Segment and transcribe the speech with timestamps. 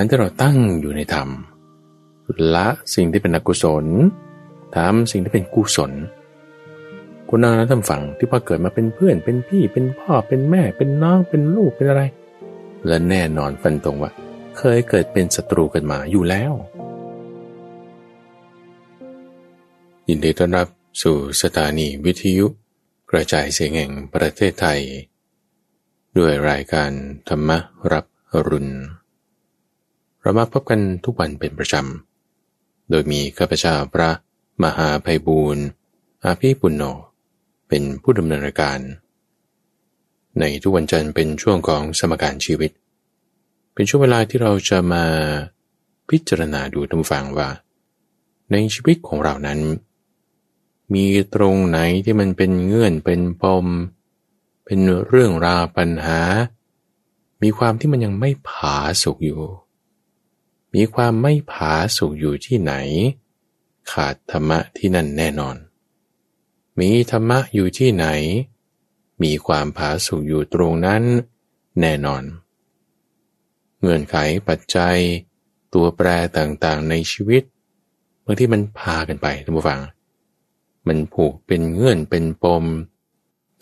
[0.00, 1.28] การที่เราตั้งอยู่ในธรรม
[2.54, 3.86] ละสิ่งที่เป็นอกุศล
[4.76, 5.92] ทำสิ่งที่เป็นกุศล
[7.28, 12.02] คุณนาทำฝังที่พอเกิดมาเป็นเพื่อนเป็นพี่เป็นพ่อเป็นแม่เป็นน้องเป็นลูกเป็นอะไร
[12.86, 14.10] และแน่นอนฟันตรงว่า
[14.58, 16.52] เคยเกิดเป็นศัตรูกันมาอยู่แล้ว
[20.08, 20.68] ยินดีต้อนรับ
[21.02, 22.46] สู่สถานีวิทยุ
[23.10, 24.80] กระจายเสียงแห่งประเทศไทย
[26.18, 26.90] ด้วยรายการ
[27.28, 27.50] ธรรม
[27.92, 28.72] รับอรุณ
[30.28, 34.10] เรามาพบกันทุกวันเป็นประจำ โดยมีข้าพเจ้าพระ
[34.62, 35.64] มหาภัยบูรณ์
[36.24, 36.82] อาภีปุณโญ
[37.68, 38.78] เป็นผู้ดำเนินรายการ
[40.40, 42.70] ในทุกวันจันทร์เป็นช่วงของสมการชีวิต
[43.74, 45.04] เป็นช่วงเวลาที่เราจะมา
[46.08, 47.48] พิจารณาดูทุกฝังว่า
[48.52, 49.60] ในชีวิตของเรานั้น
[50.94, 53.66] มีตรงไหนที่มันเป็นเงื่อนเป็นปม
[54.64, 56.20] เป็นเรื่องราวปัญหา
[57.42, 59.42] มีความที่มันยังไม่ผาสุกอยู่
[60.74, 62.74] มีความไม่ผาสุกอยู่ที่ไหน
[63.92, 65.56] ขาดธรรมะที่นั่นแน่นอน
[66.80, 68.06] มีธรรมะอยู่ที่ไหน
[69.22, 71.02] มีความผาสุกอยู่ตรงนั้น
[71.80, 72.22] แน่นอน
[73.80, 74.16] เงื่อนไข
[74.48, 74.96] ปัจจัย
[75.74, 77.42] ตัวแปรต่างๆในชีวิต
[78.24, 79.80] บางที่มันพากันไปท่านผู้ฟัง
[80.86, 82.64] มันผูกเป็นเงื่อนเป็นปม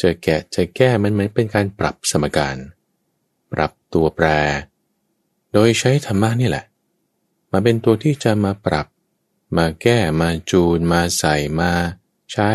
[0.00, 2.56] จะแกะจะแก้มันเหมือนเป็นการปรับสมการ
[3.52, 4.26] ปรับตัวแปร
[5.52, 6.64] โดยใช้ธรรมะนี่แหละ
[7.58, 8.86] มาเป็นตัวที่จะมาปรับ
[9.56, 11.72] มาแก้มาจูน มาใส่มา
[12.32, 12.50] ใช้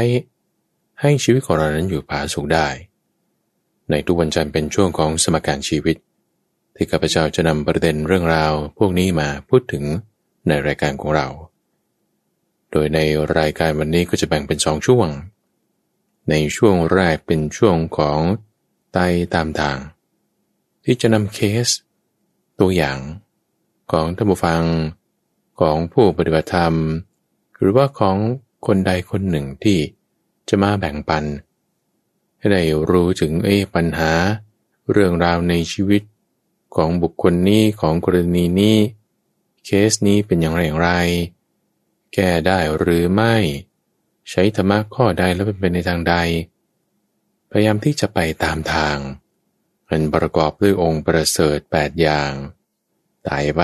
[1.02, 2.68] ให้ชีวิตของเรานั้นอยู่ผาสุกได้
[3.90, 5.98] ในทุกวันจันทร์เป็นช่วงของสมการชีวิต
[6.76, 9.84] ที่ข้าพเจ้าจะนำประเด็นเรื่องราวพวกนี้มาพูดถึง
[10.48, 11.28] ในรายการของเรา
[12.72, 13.00] โดยใน
[13.38, 15.08] รายการวันนี้ก็จะแบ่งเป็นสองช่วง
[16.30, 18.20] ในช่วงแรกเป็นช่วงของ
[18.94, 18.98] ไต
[19.34, 19.78] ตามทาง
[20.84, 21.68] ที่จะนำเคส
[22.60, 22.98] ตัวอย่าง
[23.92, 24.64] ของท่านผู้ฟัง
[25.60, 26.76] ของผู้ปฏิบัติธรรม
[27.58, 28.18] หรือว่าของ
[28.68, 29.80] คนใดคนหนึ่งที่
[30.50, 31.24] จะมาแบ่งปัน
[32.38, 34.12] ให้ได้รู้ถึงเอปัญหา
[34.92, 36.02] เรื่องราวในชีวิต
[36.76, 38.78] ของบุคคลนี้ของกรณีนี้
[39.66, 40.92] เคสนี้เป็นอย่างไรอย่างไร
[42.14, 43.36] แก้ได้หรือไม่
[44.30, 46.16] ใช้ธรรมะข้อใดแล้วเป็นในทางใด
[47.50, 48.98] พยายามที่จะไปตามทาง
[49.88, 52.32] มันประกอบด้วยองค์ประเสริฐแปดอย่าง
[53.28, 53.62] ตายไป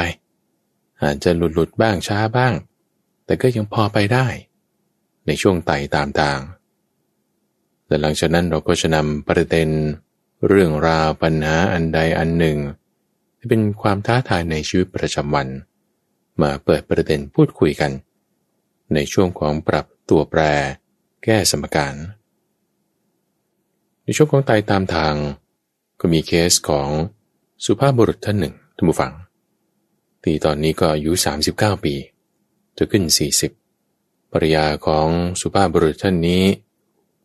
[1.03, 2.53] อาจจะหลุดหลุดบ้างช้าบ้าง
[3.25, 4.27] แต่ก็ยังพอไปได้
[5.25, 6.39] ในช่วงไต่ตามทาง
[7.87, 9.69] และหลังจากนั้นเราก็จะนำประเด็น
[10.47, 12.57] เรื่องราวปัญหาอันใดอันหนึ่ง
[13.37, 15.47] ที่เป็นความท้าทายในชีวิตประจำวัน
[16.41, 17.91] มาเปิดประเด็นพูดคุยกัน
[18.93, 20.41] ในช่วงของปรับตัวแปร
[21.23, 21.95] แก้สมการ
[24.03, 25.15] ในช่วงของตายตามทาง
[25.99, 26.89] ก็มีเคสของ
[27.65, 29.11] สุภาพบุรุษท่านหนึ่งท่านผู้ฟัง
[30.27, 31.11] ที่ตอนนี้ก็อายุ
[31.49, 31.95] 39 ปี
[32.77, 33.03] จะขึ้น
[33.67, 35.07] 40ปริยาของ
[35.41, 36.43] สุภาพบุรุษท่านนี้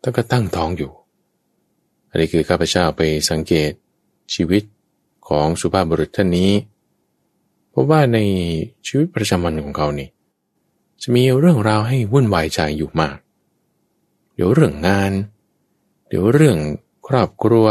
[0.03, 0.93] ท่านก็ตั้งท้องอยู่
[2.09, 3.73] อันนี้คือข้าพเจ้าไปสังเกต
[4.35, 4.63] ชีวิต
[5.29, 6.53] ของสุภาพบุรุษท่านนี้
[7.71, 8.19] เพราะว่าใน
[8.87, 10.09] ชีวิตประจำวันของเขานี่
[11.03, 13.19] จะมีเรื่องราวให้วุ่นวายใจอยู่มาก
[14.35, 15.13] เดี๋ยวเรื่องงาน
[16.09, 16.59] เดี๋ยวเรื่อง
[17.09, 17.67] ครอบครัว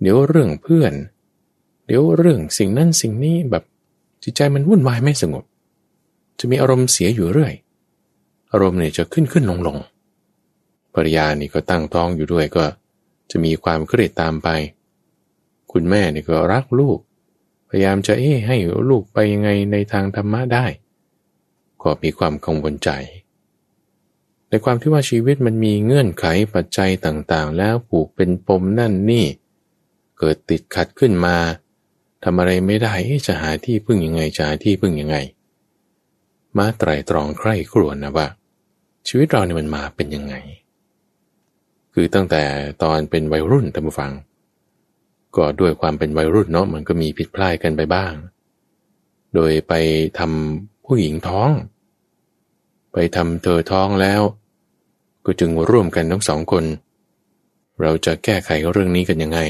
[0.00, 0.92] เดี๋ยวเรื่องเพื่อน
[1.86, 3.64] เดี๋ยวเรื่องสิ่งนั้นสิ่งนี้แบบ
[4.28, 5.44] จิตใจมันวุ่นวายไม่สงบ
[6.38, 7.54] จะมีอารมณ์เสียอยู่เรื่อย
[8.52, 9.78] อารมณ์เนี่ยจะขึ้นขึ้นลงลง
[10.94, 12.64] ภรรยานี่ก็ตั้งท้องอยู่ด้วยก็
[13.30, 14.48] จะมีความเครียดตามไป
[15.72, 16.98] คุณแม่นี่ก็รักลูก
[17.68, 18.56] พยายามจะเอ๊ให้
[18.90, 20.66] ลูกไปยังไงในทางธรรมะได้
[21.82, 22.90] ก็มีความกังวลใจ
[24.48, 29.26] ในความที่ว่าชีวิตมันมีเงื่อนไขปัจจัยต่างๆ แล้วผูกเป็นปมนั่นนี่
[30.18, 31.36] เกิดติดขัดขึ้นมา
[32.24, 32.94] ทำอะไรไม่ได้
[33.26, 35.16] จะหาที่พึ่งยังไงจะหาที่พึ่งยังไง
[36.56, 38.26] มาไตรตรองใคร่ครวญนะว่า
[39.08, 40.34] ชีวิตเราเนี่ยมันมาเป็นยังไง
[41.94, 42.42] คือตั้งแต่
[42.82, 44.12] ตอนเป็นวัยรุ่นท่านผู้ฟัง
[45.36, 48.12] ก็ด้วยความเป็นวัยรุ่นเนาะมันก็มีผิดพลาดกันไปบ้าง
[49.34, 49.72] โดยไป
[50.18, 51.50] ทำผู้หญิงท้อง
[52.92, 54.22] ไปทำเธอท้องแล้ว
[55.24, 56.64] ก็จึงร่วมกันทั้งสองคน
[57.80, 59.40] เราจะแก้ไขเรื่องนี้กันยังไง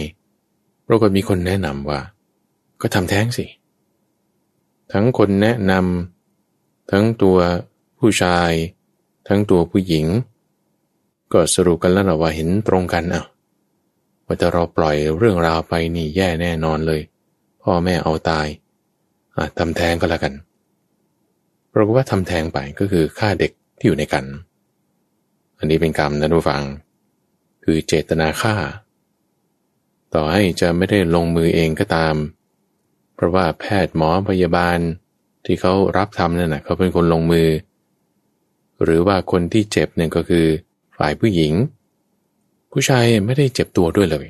[0.86, 2.00] เราก็มีคนแนะนำว่า
[2.80, 3.44] ก็ทำแท้งสิ
[4.92, 7.38] ทั้งคนแนะนำทั้งตัว
[7.98, 8.50] ผู้ชาย
[9.28, 10.06] ทั้งตัวผู้หญิง
[11.32, 13.24] ก็สรุปกันแล้วนะว่าเห็นตรงกันอะ
[14.26, 17.00] ว่าจะเราปล่อยเรื่องราวไปนี่แย่แน่นอนเลย
[17.62, 18.46] พ่อแม่เอาตาย
[19.36, 20.34] อะทำแท้งก็แล้วกัน
[21.72, 24.24] ปรากฏว่าทำแท้งไปก็คือฆ่าเด็กที่อยู่ในกัน
[25.58, 26.62] อันนี้เป็นกรรมนะทุกฟัง
[27.64, 28.54] คือเจตนาฆ่า
[30.14, 32.14] ต่อให้จะไม่ได้ลงมือเองก็ตาม
[33.16, 34.78] เพราะว่าแพทย์หมอพยาบาล
[35.44, 37.48] ที่เขารับทำนั่นนะเขาเป็นคนลงมือ
[38.82, 40.46] หรือว่าคนที่เจ็บเนี่ยก็คือ
[40.96, 41.52] ฝ่ายผู้หญิง
[42.72, 44.28] ผู้ชายไม่ได้เจ็บตัวด้วยเลย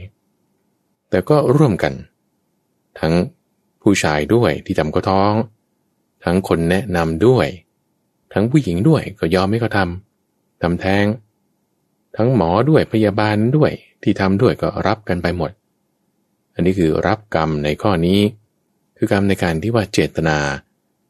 [1.11, 1.93] แต่ก็ร่วมกัน
[3.01, 3.15] ทั้ง
[3.83, 5.33] ผู้ชายด้วยที่ทำก็ท้อง
[6.25, 7.47] ทั้งคนแนะนำด้วย
[8.33, 11.05] ทั้งผู้หญิงด้วยก็ยอมให้เขาทำทำแท้ง
[12.17, 13.73] ทั้งหมอด้วยพยาบาลด้วย
[14.03, 15.51] ที่ทำด้วยก็รับกันไปหมด
[16.55, 18.19] อันนี้คือรับกรรมในข้อนี้
[18.97, 20.39] คือกรรมในการที่ว่าเจตนา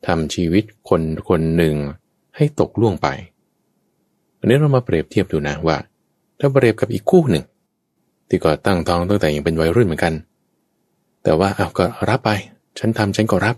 [0.06, 1.74] ทำชีวิตคนคนหนึ่ง
[2.36, 3.08] ให้ตกล่วงไป
[4.38, 5.76] อันนี้เรามาเปรียบเทียบดูนะว่า
[6.38, 7.44] ถ้าเปรียบกับอีกคู่หนึ่ง
[8.28, 10.14] ที่ก็ตั้งท้องตั้งแต่ยังเป็นวัยรุ่นเหมือนกัน
[11.22, 12.30] แต่ว่าเอาก็รับไป
[12.78, 13.56] ฉันทำฉันก็รับ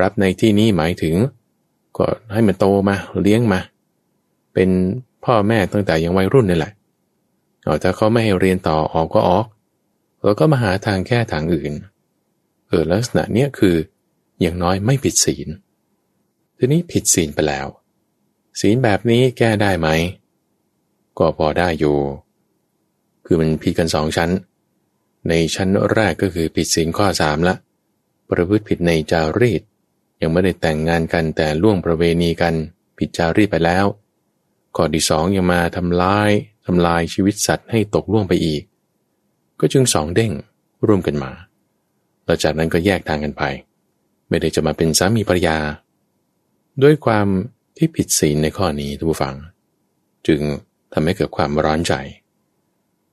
[0.00, 1.14] รับในที่นี้หมายถึง
[1.98, 3.60] ก็ให้มันโตมาเลี้ยงมา
[4.54, 4.70] เป็น
[5.24, 6.72] พ่อแม่ตั้งแต่ยังวัยรุ่นนี่แหละ
[7.64, 9.46] เอาถ้าเขาไม่ให้เรียนต่อออกก็ออก
[10.24, 11.72] แล้วก็มาหาทางแก้ทางอื่น
[12.68, 13.76] เออลักษณะเนี้ยคือ
[14.40, 15.48] อย่างน้อยไม่ผิดศีล
[16.56, 17.66] ทีนี้ผิดศีลไปแล้ว
[18.60, 19.88] ศีลแบบนี้แก้ได้ไหม
[21.18, 21.98] ก็พอได้อยู่
[23.26, 24.30] คือมันผิดกันสองชั้น
[25.28, 27.54] ในชั้นแรกก็คือผิดศีลข้อสามละ
[28.30, 29.62] ประพฤติผิดในจารีต
[30.20, 32.54] ยังไม่ได้แต่งงานกันแต่ล่วงประเวณีกัน
[32.98, 33.86] ผิดจารีตไปแล้ว
[34.76, 36.30] ข้อที่สองยังมาทำลาย
[36.66, 38.62] ทำลายชีวิตสัตว์ให้ตกล่วงไปอีก
[39.60, 40.32] ก็จึงสองเด้ง
[40.86, 41.32] ร่วมกันมา
[42.28, 43.42] แล้วจากนั้นก็แยกทางกันไป
[44.28, 45.56] ไม่ได้จะมาเป็นสามีภรรยา
[46.82, 47.26] ด้วยความ
[47.76, 49.34] ที่ผิดศีลในข้อนี้ทุกผู้ฟัง
[50.26, 50.40] จึง
[50.92, 51.94] ทำให้เกิดความร้อนใจ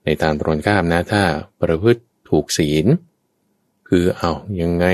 [0.06, 1.24] ในทางตรงข้ามนะถ้า
[1.62, 2.86] ประพฤติถูกศีล
[3.90, 4.32] คือเอา
[4.62, 4.86] ยังไง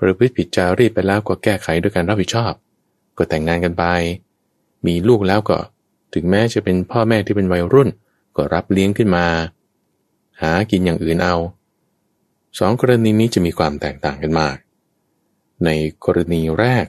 [0.00, 2.52] ประพฤติผิดจารีตไปแล้วก็แก้ไขด้วยการรับผิดชอบ
[3.16, 3.84] ก็แต่งงานกันไป
[4.86, 5.58] มีลูกแล้วก็
[6.14, 7.88] ถึงแม้จะเป็นพ่อแม่ที่เป็นวัยรุ่น
[8.36, 9.26] ก็รับเลี้ยงขึ้นมา
[10.40, 11.36] หากินอย่างอื่นเอา
[12.58, 14.56] สองกรณีนี้จะมีความแตกต่างกันมาก
[15.64, 15.70] ใน
[16.04, 16.86] กรณีแรก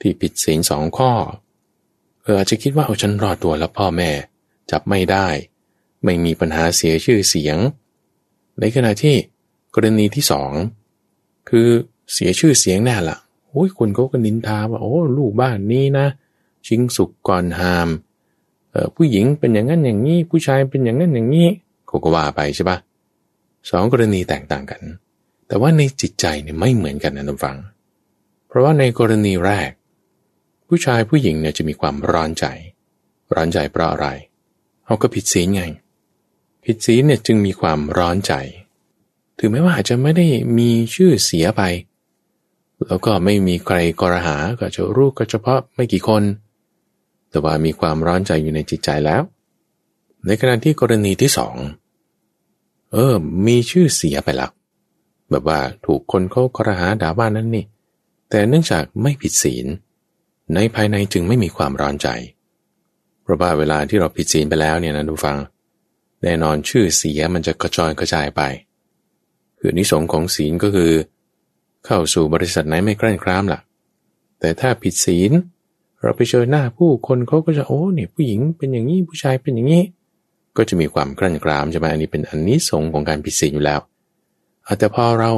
[0.00, 1.12] ที่ผิดศีลสองข้อ
[2.22, 4.10] เอออาจจะคิดว่าเอาฉันรอดตัวแล้วพ่อแม่
[4.70, 5.26] จับไม่ได้
[6.04, 7.58] ไม่มีปัญหาเสียชื่อเสียง
[8.60, 9.16] ในขณะที่
[9.74, 10.52] กรณีที่สอง
[11.48, 11.68] คือ
[12.12, 13.18] เสียชื่อเสียงแน่ละ
[13.48, 16.06] โอ้ยคนเขาก็นินทาว่าโอ้ลูกบ้านนี้นะ
[16.66, 17.88] ชิงสุกก่อนหาม
[18.70, 21.48] เออผู้หญิงเป็นอย่างนั้นอย่างนี้ ผู้ชายเป็นอย่างนั้นอย่างนี้
[21.86, 22.78] เขาก็ว่าไปใช่ปะ
[23.70, 24.82] สองกรณีแตกต่างกัน
[25.46, 27.56] แต่ว่าในจิตใจเนี่ยไม่เหมือนกันนะท่านฟัง
[28.48, 29.70] เพราะว่าในกรณีแรก
[30.68, 32.44] ผู้ชายผู้หญิงเนี่ยจะมีความร้อนใจ
[33.34, 34.06] ร้อนใจเพราะอะไร
[34.84, 35.62] เขาก็ผิดศีลไง
[36.64, 38.32] ผิดศีลเนี่ยจึงมีความร้อนใจ
[39.38, 40.26] ถึงแม้ว่าอาจจะไม่ได้
[40.58, 41.62] มีชื่อเสียไป
[42.86, 46.22] แล้วก็ไม่มีใครกรหาก็จะรู้ก็เฉพาะไม่กี่คน
[47.30, 49.22] แต่ว่ามีความร้อนใจอยู่ในจิตใจแล้ว
[50.26, 51.56] ในขณะที่กรณีที่สอง
[52.92, 53.14] เออ
[53.46, 54.50] มีชื่อเสียไปแล้ว
[55.30, 57.64] แบบว่าถูกคนเขากระหาด่าว่านั่นนี่
[58.30, 59.66] แต่เนื่องจากไม่ผิดศีล
[60.54, 62.08] ในภายในจึงไม่มีความร้อนใจ
[63.22, 65.38] เพราะว่าเวลาที่เราผิดศีลไปแล้วเนี่ยนะทุกฟัง
[66.22, 68.42] แน่นอนชื่อเสียมันจะกระจายกระจายไป
[69.58, 70.92] คือนิสงของศีลก็คือ
[71.86, 73.60] เข้าสู่บริษัทไหนไม่กล้นครามล่ะ
[74.40, 75.32] แต่ถ้าผิดศีล
[76.02, 79.82] เราไปเจอหน้าผู้คนเขาก็จะโอ้เนี่ยผู้หญิงเป็นอย่างนี้ผู้ชายเป็นอย่างนี้
[80.58, 83.80] ก็จะมีความกล้นกรามใช่ไหมอันนี้เป็นอันนี้สงของการผิดศีลอยู่แล้ว
[84.78, 85.30] แต่พอเรา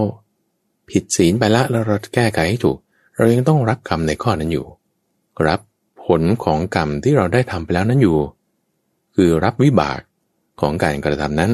[0.90, 2.78] ผิดศีลไปละแล้วเราแก้ไขให้ถูก
[3.16, 4.66] เรายังต้องรับกรรมในข้อนั้นอยู่
[5.46, 5.60] รับ
[6.04, 8.18] ผลของกรรมที่เราได้ทำไปแล้วนั้นอยู่
[9.14, 10.00] คือรับวิบาก
[10.60, 11.52] ของการกระทำนั้น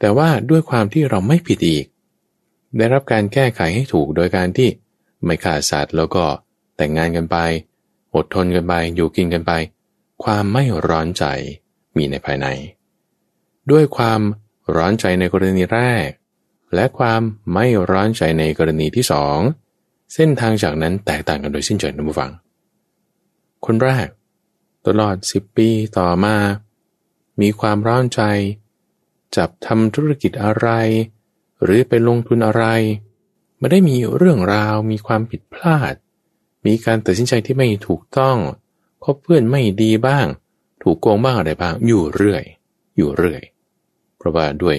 [0.00, 1.84] แต่ว่าด้วยความที่เราไม่ผิดอีก
[2.76, 4.68] ได้รับการแก้ไขให้ถูกโดยการที่
[5.24, 6.24] ไม่ฆ่าสัตว์แล้วก็
[6.76, 7.36] แต่งงานกันไป
[8.14, 9.52] อดทนกันไปอยู่กินกันไป
[10.24, 11.24] ความไม่ร้อนใจ
[11.96, 12.46] มีในภายใน
[13.70, 14.20] ด้วยความ
[14.76, 16.08] ร้อนใจในกรณีแรก
[16.74, 17.20] และความ
[17.54, 19.38] ไม่ร้อนใจในกรณีที่สอง
[20.14, 22.30] เส้นทางจากนั้นแตกต่างกันโดยสิ้นเชิงนะผู้ฟัง
[23.66, 24.08] คนแรก
[24.86, 26.36] ตลอดสิบปีต่อมา
[27.40, 28.20] มีความร้อนใจ
[29.36, 30.68] จับทำธุรกิจอะไร
[31.62, 32.64] หรือไปลงทุนอะไร
[33.58, 35.94] ไม่ได้มีเรื่องราว มีความผิดพลาด
[36.66, 38.36] มีการตัดสินใจที่ไม่ถูกต้อง
[39.04, 40.26] คบเพื่อนไม่ดีบ้าง
[40.86, 42.42] ถูกโกงบ้างอะไรบ้างอยู่เรื่อย
[42.96, 43.42] อยู่เรื่อย
[44.16, 44.76] เพราะว่าด้วย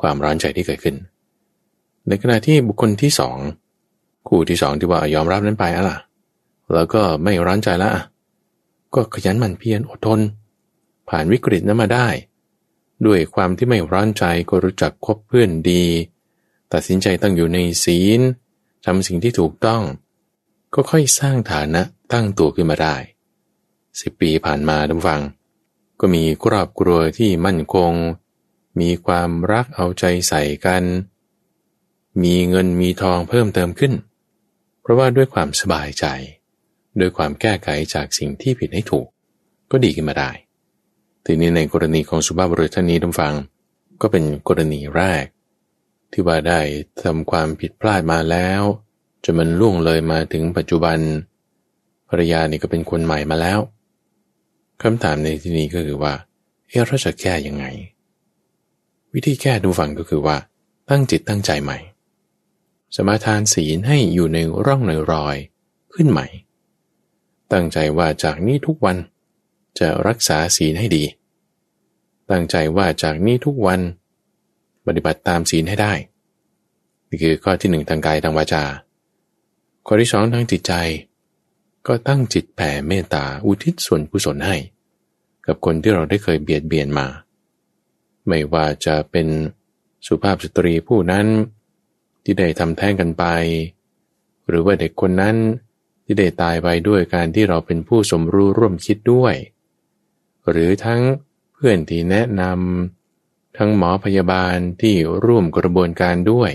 [0.00, 0.96] ความร้อนใจที่เกิดขึ้น
[2.08, 3.36] ในขณะที่บุคคลที่สอง
[4.28, 5.98] คู่ที่สองที่ว่ายอมรับนั้นไปอะล่ะ
[6.72, 7.90] แล้วก็ไม่ร้อนใจละ
[8.94, 10.20] ก็ขยันหมั่นเพียรอดทน
[11.08, 12.08] ผ่านวิกฤตนั้นมาได้
[13.06, 15.84] ด้วยความที่ไม่ร้อนใจก็รู้จักคบเพื่อนดี
[16.72, 18.20] ตัดสินใจตั้งอยู่ในศีล
[18.84, 19.82] ทำสิ่งที่ถูกต้อง
[20.74, 21.82] ก็ค่อยสร้างฐานะ
[22.12, 22.96] ตั้งตัวขึ้นมาได้
[24.00, 25.20] สิบปีผ่านมาทุกฟัง
[26.00, 27.92] ก็มีครอบครัวที่มั่นคง
[28.80, 30.84] มีความรักเอาใจใส่กัน
[32.22, 33.92] มีเงินมีทองเพิ่มเติมขึ้น
[34.80, 36.04] เพราะว่าด้วยความสบายใจ
[37.00, 39.06] ด้วยความแก้ไขจากสิ่งที่ผิดให้ถูก
[39.70, 40.30] ก็ดีขึ้นมาได้
[41.24, 43.34] ทีนี้ในกรณีของสุภาพบุรุษท่านนี้ท่านฟัง
[44.00, 45.24] ก็เป็นกรณีแรก
[46.12, 46.60] ที่ว่าได้
[47.02, 48.62] ทำความผิดพลาดมาแล้ว
[49.24, 50.98] จนมันล่วงเลยมาถึงปัจจุบัน
[52.08, 53.58] ภรรยานี่ก็เป็นคนใหม่มาแล้ว
[54.84, 56.14] คำถามในที่นี้ก็คือว่า
[56.68, 57.64] เอ๊ะเราจะแก้ยังไง
[59.14, 60.36] วิธีแก้ดูฟังก็คือว่า
[60.90, 61.78] ตั้งจิตตั้งใจใหม่
[62.96, 65.36] สมาทานศีลให้อยู่ในร่องในรอย
[65.94, 66.26] ขึ้นใหม่
[67.52, 68.96] ตั้งใจว่าจากนี้ทุกวัน
[69.78, 71.04] จะรักษาศีลให้ดี
[72.30, 73.80] ตั้งใจว่าจากนี้ทุกวัน
[74.86, 75.92] ปฏิบัติตามศีลให้ได้
[77.08, 78.64] นี่คือข้อที่หนึ่งทางกายทางวาจา
[79.86, 80.72] ข้อที่สองทางจิตใจ
[81.86, 84.56] ก็ตั้งจิตแผ่เมตตาอุทิศส่วนกุศลให้
[85.46, 87.06] กับคนที่เราได้เคยเบียดเบียนมา
[88.28, 89.28] ไม่ว่าจะเป็น
[90.06, 91.26] สุภาพสตรีผู้นั้น
[92.24, 93.24] ที่ได้ทำแท้งกันไป
[94.48, 95.36] หรือว่าเด็กคนนั้น
[96.04, 99.34] ที่ได้ตายไปด้วยการที่เราเป็นผู้สมรู้ร่วมคิดด้วย
[100.50, 101.02] หรือทั้ง
[101.52, 106.50] เพื่อนที่แนะนำทั้งหมอพยาบาลที่ร่วมกระบวนการด้วย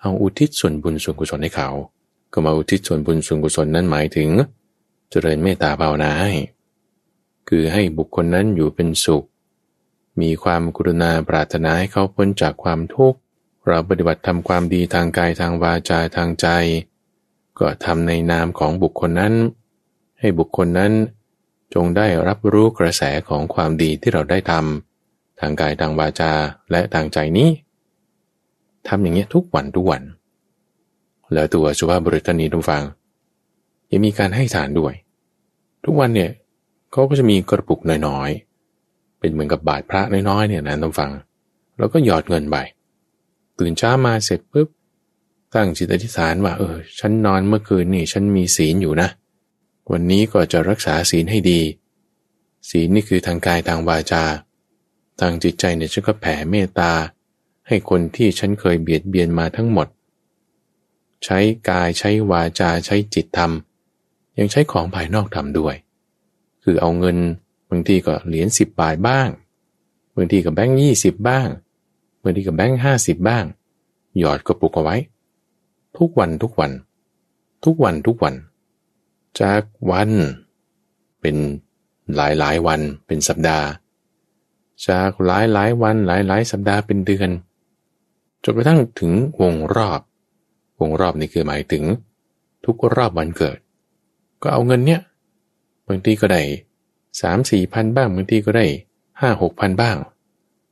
[0.00, 1.68] เอาอุทิศส่วนบุญส่วนกุศลให้เขา
[2.32, 4.28] ก็มาอุทิศส่วนบุญส่วนกุศลนั้นหมายถึง
[5.10, 6.32] เจริญเมตตาภาวนาให้
[7.52, 9.26] คือให้บุคคลนั้นอยู่เป็นสุข
[10.20, 13.18] มีความกรุณาปรารถนาให้เขาพ้นจากความทุกข์
[13.66, 16.46] เราปฏิบัติทำความดีทางกายทางวาจาทางใจ
[17.58, 19.34] ก็ทำในนามของบุคคลนั้น
[20.20, 20.92] ให้บุคคลนั้น
[21.74, 26.32] จงได้รับรู้กระแสของความดีที่เราได้ทำทางกายทางวาจา
[26.70, 27.48] และทางใจนี้
[28.88, 30.02] ทำอย่างเงี้ยทุกวันทุกวัน
[31.32, 32.82] แล้วตัวสุภาพบุรุษนนี้ทุกฟัง
[33.90, 34.94] ยังมีการให้ทานด้วย
[35.84, 36.30] ทุกวันเนี่ย
[36.92, 41.10] เขาก็จะมีกระปุกน้อยๆ เป็นเหมือนกับบาทพระน้อยๆเนี่ยนะทุกฟัง
[41.78, 42.56] แล้วก็หยอดเงินไป
[43.58, 44.68] ตื่นเช้ามาเสร็จปุ๊บ
[45.54, 49.08] ตั้งจิตอธิษฐานว่าเออฉันนอนเมื่อคืนนี่ฉันมีศีลอยู่นะ
[49.92, 51.60] วันนี้ก็จะรักษาศีลให้ดี
[52.70, 54.24] ศีลนี่คือทางกายทางวาจา
[55.20, 56.92] ทางจิตใจเนี่ยฉันก็แผ่เมตตา
[57.68, 59.88] ให้คนที่ฉันเคยเบียดเบียนมาทั้งหมด
[61.24, 61.38] ใช้
[61.70, 65.74] กายใช้วาจาใช้จิตทำยังใช้ของภายนอกทำด้วย
[66.64, 67.16] คือเอาเงิน
[67.70, 69.28] บางทีก็เหรียญสิบบาทบ้าง
[70.16, 71.48] บางทีกับแบงค์ยี่สิบบ้าง
[72.22, 73.44] บางทีกับแบงค์ห้าสิบบ้าง
[74.18, 74.96] หยอดกระปุกเอาไว้
[75.98, 76.72] ทุกวันทุกวัน
[77.64, 78.34] ทุกวันทุกวัน
[79.40, 80.10] จากวัน
[81.20, 81.36] เป็น
[82.16, 83.66] หลายหลายวันเป็นสัปดาห์
[84.88, 87.30] จากหลายหลายวันหลายหลายสัปดาห์เป็นเดือน
[88.44, 90.00] จนกระทั่งถึงวงรอบ
[90.80, 91.84] วงรอบนี่คือหมายถึง
[92.64, 93.58] ทุกรอบวันเกิด
[94.42, 95.00] ก็เอาเงินเนี้ย
[95.90, 96.42] บางทีก็ได้
[97.20, 98.66] สามสี่พันบ้างบางทีก็ได้
[99.20, 99.96] ห้าหกพันบ้าง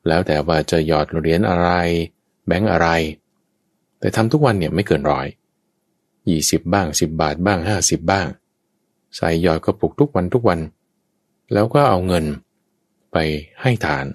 [0.07, 1.69] แล้วแต่ว่าจะหยอดเหรียญอะไร
[2.47, 2.89] แบงก์อะไร
[3.99, 5.27] แต่ทำทุกวันเนี่ยไม่เกินร้อย
[6.29, 8.27] ยี่สิบบ้างสิบบาทบ้างห้าสิบบ้าง
[9.17, 10.61] ใส่หยอดกระปุกทุกวันทุกวัน
[11.53, 12.25] แล้วก็เอาเงิน
[13.13, 13.17] ไป
[13.63, 14.07] ให้ทาน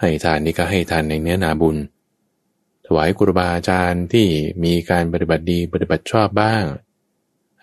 [0.00, 1.76] ให้ทานนี่ก็ให้ทานในเนื้อนาบุญ
[2.86, 4.26] ถวายครูบาอาจารย์ที่
[4.64, 6.64] มีการปฏิบัติดีปฏิบัติชอบบ้าง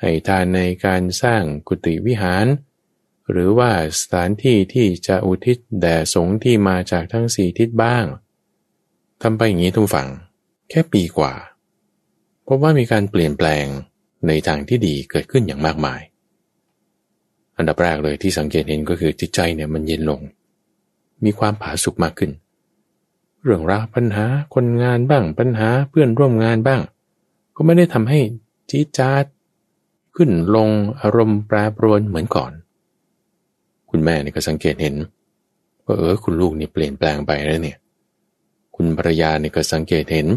[0.04, 2.46] ให้ทานในการสร้างกุฏิวิหาร
[3.32, 8.06] หรือว่าสถานที่ที่จะอุทิศแด่สงฆ์ที่มาจากทั้งสี่ทิศบ้าง
[9.22, 10.10] ทำไปอย่างนี้ทุกฝั่ง
[10.70, 11.34] แค่ปีกว่า
[12.48, 13.66] พบว่ามีการเปลี่ยนแปลง
[14.28, 16.02] ในทางที่ดีเกิดขึ้นอย่างมากมาย
[17.58, 20.22] อันดับแรกเลยที่สังเกตเห็นก็คือจิตใจเนี่ยมันเย็นลง
[21.24, 22.32] มีความผาสุกมากขึ้น
[23.44, 26.82] เรื่องราวปัญหาคนงานบ้างปัญหาเพื่อนร่วมงานบ้าง
[27.56, 28.20] ก็ไม่ได้ทำให้
[28.70, 29.26] จีจาด
[30.16, 30.70] ขึ้นลง
[31.02, 32.52] อารมณ์แปรปรวนเหมือนก่อน
[33.90, 34.96] คุณแม่นี่ก็สังเกตเห็น
[35.86, 37.78] ว่าเออคุณลูกนี่เปลี่ยนแปลงไปแล้วเนี่ย
[38.76, 40.28] คุณภรรยาเนี่ก็สังเกตเห็น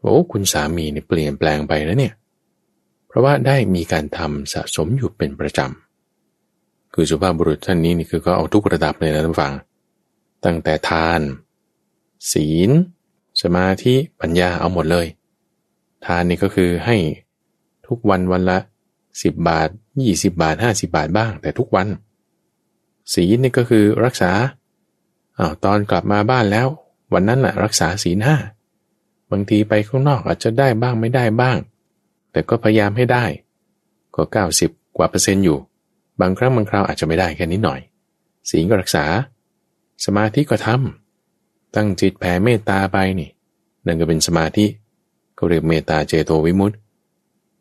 [0.00, 2.14] ว่าโอ้คุณสามีนี่เปลี่ยนแปลงไปแล้วเนี่ย
[3.06, 9.52] เพราะว่าได้มีการทำสะสมอยู่เป็นประจำ คือสุภาพบุรุษท่านนี้นี่คือก็เอาทุกระดับเลยนะท่านฟัง
[10.44, 11.20] ตั้งแต่ทาน
[12.32, 12.70] ศีล
[13.42, 15.06] สมาธิปัญญาเอาหมดเลย
[16.06, 16.96] ทานนี่ก็คือให้
[17.86, 18.58] ทุกวันวันละ
[19.22, 19.68] สิบบาท
[20.02, 21.88] ยี่สิบบาทห้าสิบาทบ้าง แต่ทุกวัน
[23.14, 24.32] ศีลนี่ก็คือรักษา
[25.38, 26.68] อา้าวตอนกลับมาบ้านแล้ว
[27.12, 28.36] วันนั้นแหละรักษาศีลห้า
[29.30, 31.56] บางทีไปข้างนอกอาจจะได้บ้างไม่ได้บ้าง
[32.32, 33.24] แต่ก็พยายามให้ได้
[34.14, 35.58] ก็เก้าสิบกว่าเปอร์เซ็นต์อยู่
[36.20, 37.80] บางครั้งบางคราวอาจจะไม่ได้แค่นิดหน่อย
[38.50, 39.04] ศีลก็รักษา
[40.04, 43.30] สมาธิก็ทำตั้งจิตแผ่เมตตาไปนี่
[43.86, 44.66] นั่นก็เป็นสมาธิ
[45.38, 46.76] ก็เรียกเมตตาเจโตวิมุตติ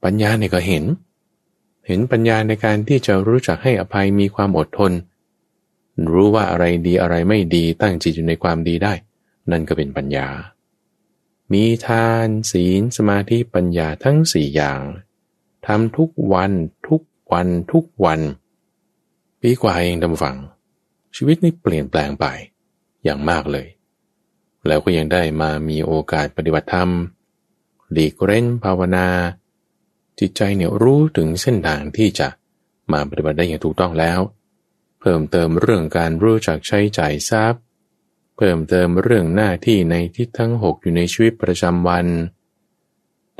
[0.03, 0.83] ปัญญาเนี่ยก็เห็น
[1.87, 4.91] เห็นปัญญาในการที่จะรู้จักให้อภัยมีความอดทน
[6.11, 8.93] รู้ว่าอะไรดีอะไรไม่ดีตั้งจิตอยู่ในความดีได้
[9.51, 10.27] นั่นก็เป็นปัญญา
[11.53, 14.81] มีทานศีลสมาธิปัญญาทั้งสี่อย่าง
[15.67, 16.51] ทำทุกวัน
[16.87, 18.19] ทุกวันทุกวัน
[19.41, 20.37] ปีกว่าเองดำฝัง
[21.15, 22.25] ชีวิตนี่เปลี่ยนแปลงไป
[23.03, 23.67] อย่างมากเลย
[24.67, 26.89] แล้วก็ยังได้มามีโอกาสปฏิบัติธรรม
[27.91, 29.07] หลีกเร้นภาวนา
[30.21, 32.27] จิตใจเนี่ยรู้ถึงเส้นทางที่จะ
[32.91, 34.19] มาปฏิบัติได้อย่างถูกต้องแล้ว
[35.01, 37.61] เพิ่มเติมเรื่องการรู้จักใช้จ่ายทรัพย์
[38.37, 42.07] เพิ่มเติมเรื่องหน้าที่ในทิศทั้งหกอยู่ในชีวิตประจำวัน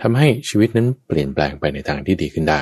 [0.02, 2.62] ทำให้ชีวิตนั้นเปลี่ยนแปลงไปในทางที่ดีขึ้นได้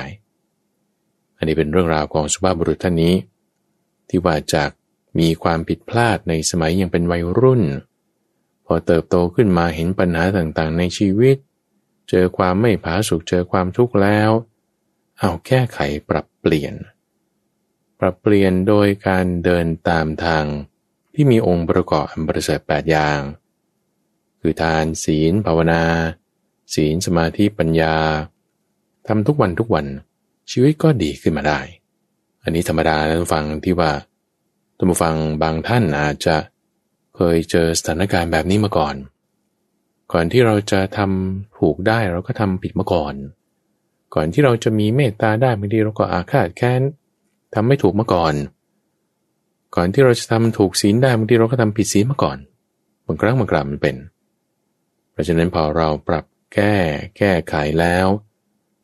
[1.36, 3.14] อันนี้เป็นเรื่องราวของสุภาพบุรุษท่านนี้
[4.08, 4.70] ที่ว่าจาก
[5.18, 7.62] มีความผิดพลาดในสมัยยังเป็นวัยรุ่น
[8.66, 11.36] พอเติบโตขึ้นมาเห็นปัญหาต่างๆ ในชีวิต
[12.10, 14.30] เจอความไม่ผาสุกเจอความทุกข์แล้ว
[15.18, 16.74] เอาแก้ไขปรับเปลี่ยน
[18.00, 20.44] ปรับเปลี่ยนโดยการเดินตามทาง
[21.14, 23.20] ที่มีองค์ประกอบอันประเสริฐแปดอย่าง
[24.40, 25.82] คือทานศีลภาวนา
[26.74, 27.96] ศีลสมาธิปัญญา
[29.06, 29.86] ทำทุกวันทุกวัน
[30.50, 31.60] ชีวิตก็ดีขึ้นมาได้
[32.42, 33.92] อันนี้ธรรมดาท่านฟังที่ว่า
[34.76, 36.36] ท่านฟังบางท่านอาจจะ
[37.16, 38.94] เคยเจอสถานการณ์แบบนี้มาก่อน
[40.12, 43.14] ก่อนที่เราจะทำถูกได้เราก็ทำผิดมาก่อน
[44.14, 46.82] ก่อนที่เราจะมีเมตตาได้บางทีเราก็อาฆาตแค้น
[47.54, 48.34] ทำไม่ถูกมาก่อน
[49.74, 52.38] ก่อนที่เราจะทำถูกศีลได้บางทีเราก็ทำผิดศีลมาก่อน
[53.06, 53.96] บางครั้งบางครามันเป็น
[55.12, 56.24] เพราะฉะนั้นพอเราปรับ
[56.54, 56.74] แก้
[57.18, 58.06] แก้ไขแล้ว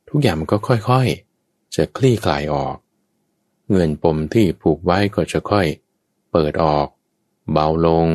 [0.08, 2.76] ทุกอย่างมันก็ค่อยๆ จะคลี่คลายออก
[3.72, 5.66] เงินปมที่ผูกไว้ก็จะค่อย
[6.32, 6.86] เปิดออก
[7.52, 8.06] เบาลง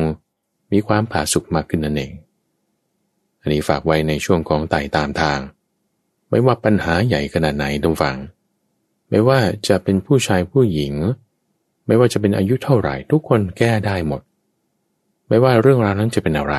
[0.72, 2.12] มีความผาสุกมากขึ้นนั่นเอง
[3.42, 5.40] อันนี้ฝากไว้ในช่วงของไต่ตามทาง
[6.30, 8.16] ไม่ว่าปัญหาใหญ่ขนาดไหนต้องฟัง
[9.10, 10.94] ไม่ว่าจะเป็นผู้ชายผู้หญิง
[11.86, 14.22] ไม่ว่าจะเป็นอายุเท่าไหร่ ทุกคนแก้ได้หมด
[15.28, 16.56] ไม่ว่าเรื่องราวนั้นจะเป็นอะไร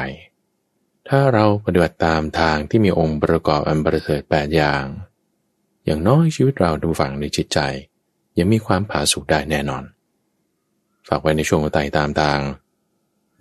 [1.10, 4.86] ถ้าเราปฏิบัติตามทางที่มีองค์ประกอบอันประเสริฐแปดอย่าง
[5.86, 7.60] อย่างน้อยชีวิตเราดูฝังในจิตใจ
[8.38, 9.84] ยังมีความผาสุกได้แน่นอน
[11.08, 12.40] ฝากไว้ในช่วงไต่ตามทาง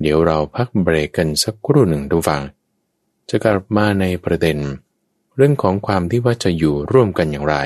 [0.01, 2.41] เดี๋ยวเราพักเบรกกันสักครู่หนึ่งดูฟัง
[3.35, 4.59] จะกลับมาในประเด็น
[5.37, 7.57] เรื่องของความที่ว่าจะอยู่ร่วมกันอย่างไร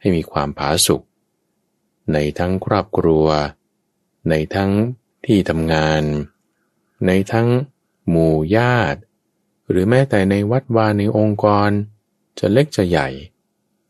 [0.00, 1.02] ให้มีความผาสุก
[2.12, 3.26] ในทั้งครอบครัว
[4.30, 4.70] ในทั้ง
[5.26, 6.02] ที่ทำงาน
[7.06, 7.48] ในทั้ง
[8.08, 9.00] หมู่ญาติ
[9.68, 11.70] หรือแม้แต่ในวัดวาในองค์กร
[12.38, 13.08] จะเล็กจะใหญ่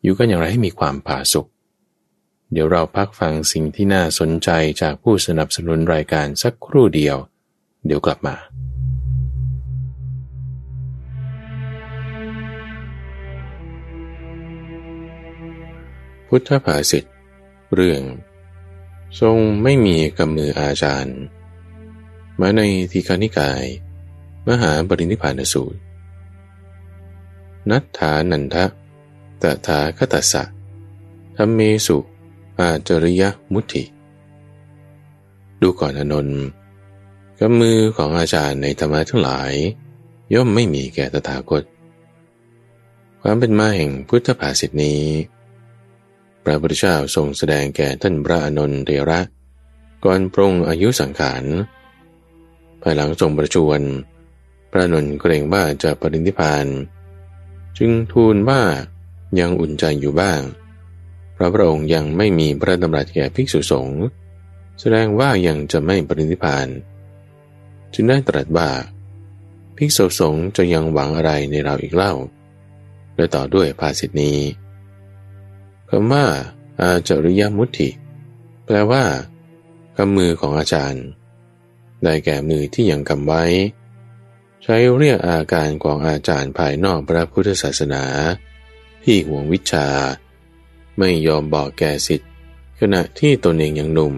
[0.02, 1.46] อยู่กันอย่างไรให้มีความผาสุก
[2.52, 4.50] เดี๋ยวเราพักฟังสิ่งที่น่าสนใจ
[4.80, 7.16] จากผู้สนับสนุนรายการสักครู่เดียว
[7.86, 8.36] เดี๋ยวกลับมา
[16.28, 17.04] พุทธภาษิต
[17.74, 18.02] เรื่อง
[19.20, 21.18] ทรงไม่มีกำมืออาจารย์
[22.40, 22.60] มาใน
[22.92, 23.64] ทีคานิกาย
[24.48, 25.78] มหาบรินิพานสูตร
[27.70, 28.64] นัตถานันทะ
[29.42, 30.42] ตถาคตสะ
[31.36, 31.98] ธรรมเมสุ
[32.58, 33.84] อาจริยมุติ
[35.60, 36.40] ดูก่อนอนนท์
[37.38, 39.52] กำมือของอาจารย์ในธรรมะทั้งหลาย
[40.34, 41.62] ย่อมไม่มีแก่ตถาคต
[43.20, 45.00] ความเป็นมาแห่งพุทธภาษิตนี้
[46.48, 49.20] พระพุทธเจ้าทรงแสดงแก่ท่านพระอนนทเทระ
[50.04, 51.44] ก่อนปรงอายุสังขาร
[52.82, 53.82] ภายหลังทรงประชวร
[54.70, 56.66] พระนนเกรงว่าจะปรินิพาน
[57.78, 58.62] จึงทูลว่า
[59.40, 60.40] ยังอุ่นใจอยู่บ้าง
[61.36, 64.00] พระพระองค์ยังไม่มีพระดำรัสแก่ภิกษุสงฆ์
[64.80, 66.66] แสดงว่ายังจะไม่ปรินิพาน
[67.94, 68.70] จึงได้ตรัสว่า
[69.76, 72.14] ภิกษุสงฆ์จะยังหวังอะไรในเราอีกเล่า
[73.16, 74.38] และต่อด้วยภาษิตนี้
[75.90, 76.26] คำว่า
[76.80, 77.88] อาจริยมุติ
[78.64, 79.04] แปลว่า
[79.96, 81.04] กำมือของอาจารย์
[82.02, 83.44] ได้แก่มือที่ยังกำไว้
[84.62, 88.04] ใช้เรียกอาการของอาจารย์ภายนอกพระพุทธศาสนา
[89.04, 89.86] ที่ห่วงวิชา
[90.98, 92.30] ไม่ยอมบอกแก่สิทธิ์
[92.80, 94.14] ขณะที่ตนเองยังหนุ่ม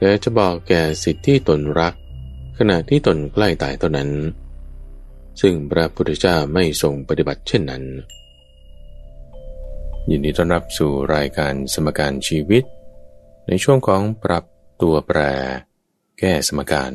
[0.00, 1.94] และจะบอกแก่สิทธิ์ที่ตนรัก
[2.58, 4.10] ขณะที่ตนใกล้ตายเท่านั้น
[5.40, 7.84] ซึ่งพระพุทธเจ้าไม่ทรงปฏิบัติเช่นนั้น
[10.12, 12.64] ยินดีต้อนรับสู่รายการสมการชีวิต
[13.48, 14.44] ในช่วงของปรับ
[14.82, 15.18] ตัวแปร
[16.18, 16.92] แก้สมการ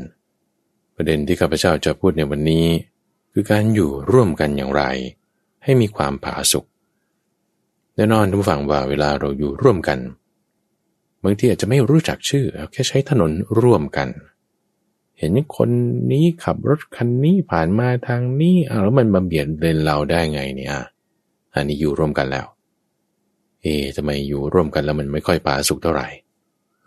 [0.96, 2.66] ประเด็นที่ข้าพเจ้าจะพูดในวันนี้
[3.32, 4.84] คือการอยู่ร่วมกันอย่างไร
[5.64, 6.66] ให้มีความผาสุก
[7.96, 10.00] แน่นอนทุกฝั่งว่าเวลาเราอยู่ร่วมกัน
[11.24, 14.10] บางทีอาจจะไม่รู้จักชื่อแค่ใช้ถนนร่วมกัน
[15.20, 15.70] เห็นคน
[16.12, 20.76] นี้ขับรถคันนี้ผ่านมาทางนี้แล้วมันมาเบียดเลนเราได้ไงเนี่ย
[21.54, 22.48] อันนี้อยู่ร่วมกันแล้ว
[23.66, 26.08] เอ๊ทำไมอยู่ร่วมกันแล้วมันไม่ค่อยผาสุกเท่าไหร่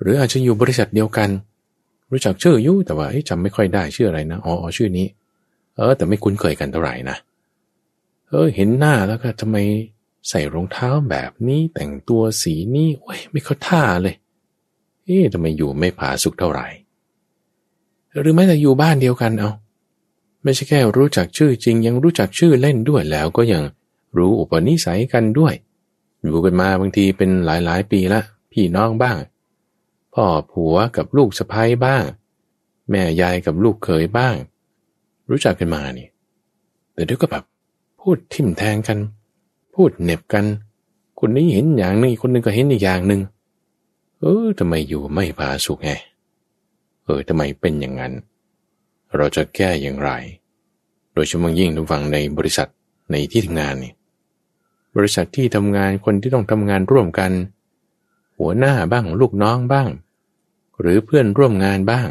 [0.01, 1.31] หรืออาจจะอยู่บริษัทเดียวกัน
[2.11, 5.07] รู้จักชื่ออยู่แต่ว่าจำไม่ค่อยได้ชื่ออะไรนะอ๋อชื่อนี้
[5.77, 7.17] เออ แต่ไม่คุ้นเคยกันเท่าไหร่นะ
[8.29, 9.57] เออ เห็นหน้าแล้วก็ทำไม
[10.29, 14.15] ใส่รองเท้าแบบนี้แต่งตัวสีนี้โอ้ยไม่เข้าท่าเลย
[15.05, 16.67] เอ๊ะทำไมอยู่ไม่ผาสุกเท่าไหร่
[18.21, 19.51] หรือแม้แต่อยู่บ้านเดียวกันเอา
[20.43, 23.63] ไม่ใช่แค่รู้จักชื่อจริง ยังรู้จักชื่อเล่นด้วยแล้วก็ยัง
[24.17, 25.55] รู้อุปนิสัยกันด้วย
[26.29, 28.21] อยู่กันมาบางทีเป็นหลายๆ ปีละ
[28.53, 29.17] พี่น้องบ้าง
[30.15, 32.05] พ่อผัวกับลูกสะพ้ายบ้าง
[32.91, 34.35] แม่ยายกับลูกเขยบ้าง
[35.31, 36.09] รู้จักกันมานี่
[36.93, 37.45] แต่เดี๋ยวก็แบบ
[38.01, 38.99] พูดทิมแทงกัน
[39.75, 40.45] พูดเน็บกัน
[41.21, 43.21] คนนี้เห็นอย่างหนึ่งคนนึงก็เห็นอีกอย่างหนึ่ง
[44.21, 45.91] เออทำไมอยู่ไม่ผาสุกไง
[47.05, 48.13] เออทำไมเป็นอย่างนั้น
[49.17, 50.11] เราจะแก้อย่างไร
[51.15, 52.69] โดยเฉพาะยิ่งทุกฝั่งในบริษัท
[53.11, 53.93] ในที่ทำงานนี่
[54.99, 57.33] บริษัทที่ทำงานคนที่ต้องทำงานร่วมกัน
[58.39, 59.89] หัวหน้าบ้างลูกน้องบ้าง
[60.81, 62.09] หรือเพื่อนร่วมงานบ้าง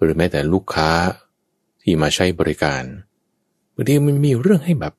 [0.00, 0.90] หรือแม้แต่ลูกค้า
[1.82, 2.82] ที่มาใช้บริการ
[3.74, 4.92] บางทีมันมีเรื่องให้แบบ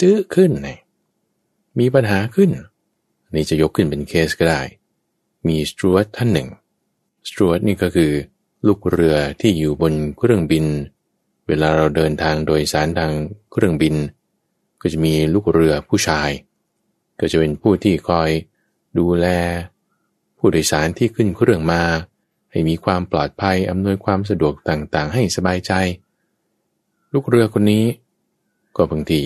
[0.00, 0.70] จื้อขึ้นไง
[1.78, 2.50] มีปัญหาขึ้น
[3.34, 4.62] นี่จะยกขึ้นเป็นเคสก็ได้
[5.46, 6.48] มีสตรวตท่านหนึ่ง
[7.28, 8.12] สตรวตนี่ก็คือ
[8.66, 10.64] ลูกเรือที่อยู่บนเครื่องบิน
[11.46, 13.12] เวลาเราเดินทางโดยสารทาง
[13.52, 13.94] เครื่องบิน
[14.80, 16.30] ก็จะมีลูกเรือผู้ชาย
[17.20, 18.30] ก็จะเป็นผู้ที่คอย
[18.98, 19.26] ดูแล
[20.38, 21.82] ผู้โดยสารที่ขึ้นเครื่องมา
[22.50, 25.72] ให้มีความปลอดภัยอำนวยความสะดวกต่างๆ ให้สบายใจ
[27.12, 27.84] ลูกเรือคนนี้
[28.76, 29.22] ก็บางที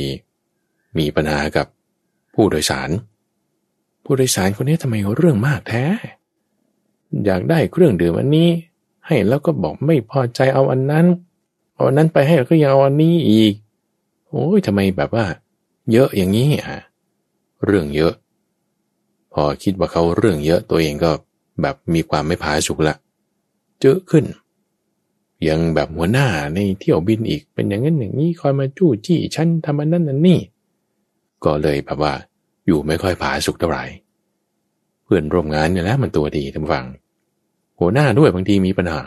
[0.98, 1.66] มีปัญหากับ
[2.34, 2.90] ผู้โดยสาร
[4.04, 5.84] ผู้โดยสารคนนี้ทำไมเรื่องมากแท้
[7.24, 8.48] อยากได้เครื่องดื่มอันนี้
[9.06, 11.06] ให้แล้วก็บอกไม่พอใจเอาอันนั้น
[11.74, 13.54] เอาอันนั้นไปให้แล้วก็ยังเอาอันนี้อีก
[14.30, 15.24] โอ้ยทำไมแบบว่า
[15.92, 16.78] เยอะอย่างนี้อะ
[17.64, 18.14] เรื่องเยอะ
[19.32, 21.10] พอคิดว่าเขาเรื่องเยอะตัวเองก็
[21.62, 22.96] แบบมีความไม่ผาสุกละ
[23.80, 24.24] เจอขึ้น
[25.48, 30.38] ยังแบบหัวหน้าในเที่ยวบินอีกเป็นอย่างนั้นอย่างนี้คอยมาจู้จี้ฉันทำอันนั้นอันนี้
[31.44, 32.12] ก็เลยแบบว่า
[32.66, 33.84] อยู่ไม่ค่อยผาสุกเท่าไหร่
[35.04, 36.84] เพื่อนร่วมงานเนี่ยแหละมันตัวดีทั้งฟัง
[37.80, 39.02] หัวหน้าด้วยบางทีมีปัญหา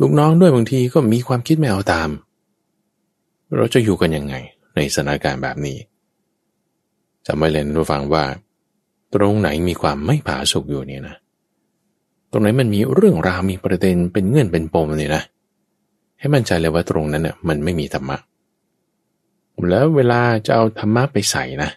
[0.00, 2.08] ลูกน้องด้วยบางทีก็มีความคิดไม่เอาตาม
[3.56, 4.34] เราจะอยู่กันยังไง
[4.76, 5.78] ในสถานการณ์แบบนี้
[7.26, 8.24] จำไว้เลยนะฟังว่า
[9.14, 11.16] ตรงไหนมีความไม่ผาสุกอยู่เนี่ยนะ
[12.30, 15.22] ตรงไหนมันมีเรื่องราวมีประเด็นเป็นเงื่อนเป็นปมเนี่ยนะ
[16.18, 18.16] ให้มั่นใจเลยว่าตรงนั้นเนี่ยมันไม่มีธรรมะ
[19.70, 21.70] แล้วเวลาจะเอาธรรมะไปใส่นะ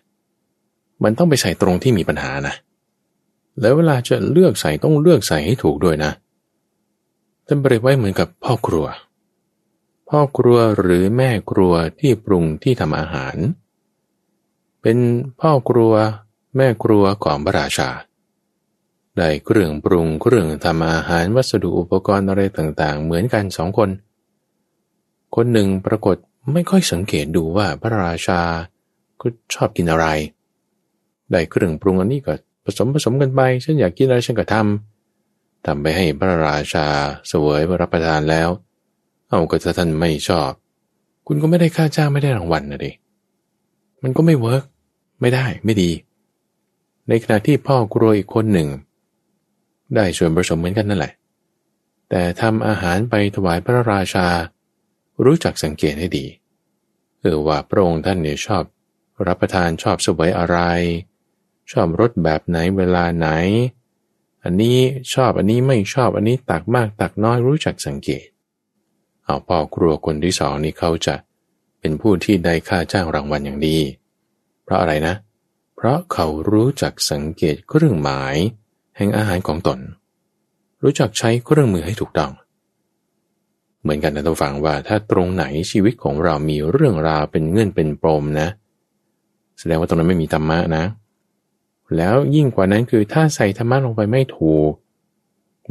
[1.04, 2.56] มันต้องไปใส่ตรงที่มีปัญหานะ
[3.62, 6.12] แล้วเวลาจะเลือกใส่ต้องเลือกใส่ให้ถูกด้วยนะ
[7.48, 8.86] ท่านเปรียบไว้เหมือนกับพ่อครัว
[10.10, 13.36] พ่อครัวหรือแม่ครัวที่ปรุงที่ทำอาหาร
[14.82, 14.98] เป็น
[15.41, 15.93] พ่อครัว
[16.58, 17.89] แม่ครัวของพระราชา
[19.17, 23.89] ได้เครื่องปรุงเครื่องทำอาหารวัสดุอุปกรณ์อะไรต่างๆ เหมือนกันสองคน
[25.36, 26.15] คนหนึ่งปรากฏ
[26.54, 28.41] ไม่ค่อยสังเกตดูว่าพระราชา
[29.22, 30.08] ก็ชอบกินอะไร
[31.32, 32.34] ได้เครื่องปรุงอันนี้ก็
[32.65, 36.88] ผสมผสมกันไป ฉันอยากกินอะไรฉันก็ทำทำไปให้พระราชา
[37.28, 38.50] เสวยรับประทานแล้ว
[39.30, 40.52] เอาก็ถ้าท่านไม่ชอบ
[41.28, 42.92] คุณก็ไม่ได้ค่าจ้างไม่ได้รางวัลนะดิ
[44.04, 44.63] มันก็ไม่เวิร์ก
[45.22, 45.92] ไม่ได้ไม่ดี
[47.08, 48.68] ในขณะที่พ่อครัวอีกคนหนึ่ง
[49.96, 51.13] ได้ส่วนผสมเหมือนกันนั่นแหละ
[52.10, 54.28] แต่ทำอาหารไปถวายพระราชา
[55.26, 56.26] รู้จักสังเกตให้ดี
[57.20, 58.63] เออว่าพระองค์ท่านเนี่ยชอบ
[59.28, 60.58] รับประทานชอบสวยอะไร
[61.72, 63.30] ชอบรสแบบไหนเวลาไหน
[64.44, 64.78] อันนี้
[65.13, 68.26] ชอบอันนี้ไม่ชอบอันนี้ตักมากตักน้อยรู้จักสังเกต
[69.28, 71.16] เอาพ่อครัวคนที่สองนี่เขาจะ
[71.80, 73.78] เป็นผู้ที่ได้ค่าจ้างรางวัลอย่างดี
[74.63, 75.16] เพราะอะไรนะ
[75.76, 78.36] เพราะเขารู้จักสังเกตเครื่องหมาย
[78.98, 79.80] แห่งอาหารของตน
[80.84, 82.32] รู้จักใช้เครื่องมือให้ถูกต้อง
[83.82, 88.48] เหมือนกันนะท่านฟังว่าถ้าตรงไหนชีวิตของเรามีเรื่องราวเป็นเงื่อนเป็นปมนะ
[89.60, 90.84] แสดงว่าตรงนั้นไม่มีธรรมะนะ
[91.98, 94.72] แล้วยิ่งกว่านั้นคือถ้าใส่ธรรมะลงไปไม่ถูก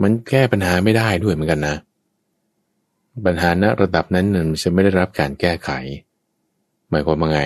[0.03, 1.77] มันแก้ปัญหาไม่ได้ด้วยเหมือนกันนะ
[3.25, 5.71] ปัญหาณระดับนั้นมันจะไม่ได้รับการแก้ไข
[6.91, 7.41] หมายความว่าไง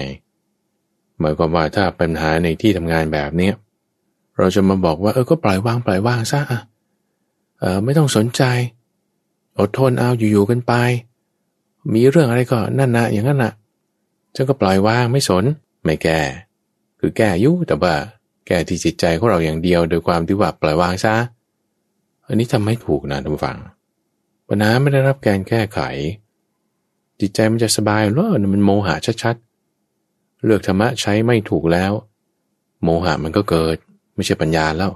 [1.21, 3.51] หมายความว่าถ้าปัญหาในที่ทำงานแบบนี้
[4.39, 6.61] เราจะมาบอกว่าเออก็ปล่อยวางปล่อยวางซะอะ
[7.61, 8.43] เออไม่ต้องสนใจ
[9.59, 10.73] อดทนเอาอยู่ๆกันไป
[11.95, 13.53] มีเรื่องอะไรก็นั่นนะอย่างนั้นนะ
[14.35, 15.45] ฉันก็ปล่อยวางไม่สน
[15.85, 16.21] ไม่แก้
[17.01, 17.95] คือแก้ยุแต่ว่า
[18.47, 21.15] แก้ที่จิตใจของเราอย่างเดียวโดยความที่ว่าปล่อยวางซะ
[22.27, 23.57] อันนี้ทำไม่ถูกนะท่านฟัง
[24.53, 25.81] ปัญหาไม่ได้รับการแก้ไข
[27.21, 31.93] จิตใจมันจะสบายหรอมันโมหะชัดๆ เลือกธรรมะใช้ไม่ถูกแล้ว
[32.83, 33.77] โมหะมันก็เกิด
[34.15, 34.93] ไม่ใช่ปัญญาแล้ว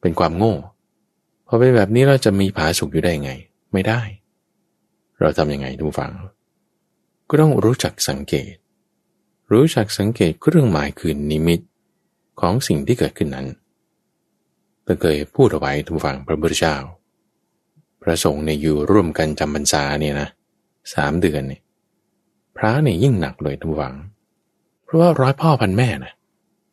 [0.00, 0.54] เป็นความโง่
[1.46, 3.32] พอเป็นแบบนี้เราจะมีผาสุกอยู่ได้ไง
[3.72, 4.00] ไม่ได้
[5.20, 6.12] เราทำยังไงทุกฝัง
[7.28, 8.54] ก็ต้องรู้จักสังเกต
[9.52, 11.60] รู้จักสังเกตเครื่องหมายคือนิมิต
[12.40, 13.46] ของสิ่งที่เกิดขึ้นนั้น
[14.86, 16.76] ตั้งเคยพูดเอาไว้ทุกฝั่งพระพุทธเจ้า
[18.02, 20.28] พระสงฆ์เนี่ยอยู่ร่วมกันจำพรรษาเนี่ยนะ
[20.94, 21.62] สามเดือนเนี่ย
[22.56, 23.94] พระเนี่ยยิ่งหนักเลยทุกฝั่ง
[24.84, 26.12] เพราะว่าร้อยพ่อพันแม่นะ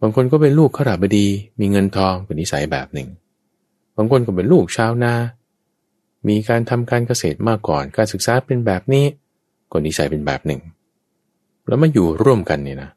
[0.02, 1.28] บางคนก็เป็นลูกข้าราบดี
[1.60, 3.10] มีเงินทองเป็นนิสัยแบบหนึ่ง
[3.98, 5.14] บางคนก็เป็นลูกชาวนา
[6.28, 9.06] มีการทำการเกษตรมาก่อน การศึกษาเป็นแบบนี้
[9.72, 10.62] คนนิสัยเป็นแบบหนึ่ง
[11.68, 12.90] แล้วมาอยู่ร่วมกันเนี่ยนะ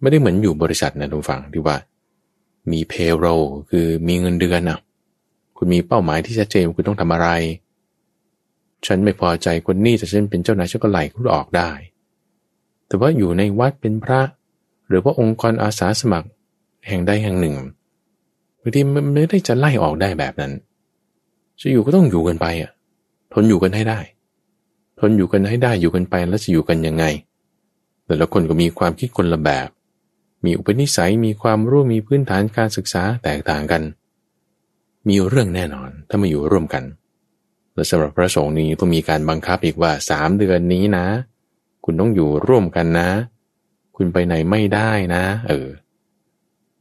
[0.00, 1.76] ไม่ได้เหมือนอยู่บริษัทนะทุกฝั่งที่ว่า
[2.72, 3.24] มีเพโร
[3.70, 4.78] คือมีเงินเดือนนะ
[5.56, 7.28] คุณมีเป้าหมายที่ชัดเจนคุณต้องทำอะไร
[8.86, 11.70] ฉันไม่พอใจคนนี้แต่ฉันเป็นเจ้านายฉันก็ไล่คุณออกได้
[12.86, 14.20] แต่ว่าอยู่ในวัดเป็นพระ
[14.88, 16.28] หรือว่าองค์กรอาสาสมัคร
[16.88, 17.56] แห่งใดแห่งหนึ่ง
[18.60, 20.52] บางทีมันไม่ได้จะไล่ออกได้แบบนั้น
[21.60, 22.70] จะอยู่ก็ต้องอยู่กันไปอะ
[23.32, 24.00] ทนอยู่กันให้ได้
[25.00, 27.04] ทนอยู่กันให้ได้อยู่กันไปแล้วจะอยู่กันยังไง
[28.06, 29.68] แต่ละคนก็มีความคิดคนละแบบ
[30.44, 33.82] มีอุปนิสัยมีความรู้มีพื้นฐานการศึกษาแตกต่างกัน
[35.08, 36.84] มีเรื่องแน่นอนถ้ามาอยู่ร่วมกัน
[37.74, 41.06] และสำหรับพระสงฆ์นี้ต้องมีการบังคับอีกว่าสามเดือนนี้นะ
[41.84, 43.08] คุณต้องอยู่ร่วมกันนะ
[43.96, 45.68] คุณไปไหนไม่ได้นะ เออ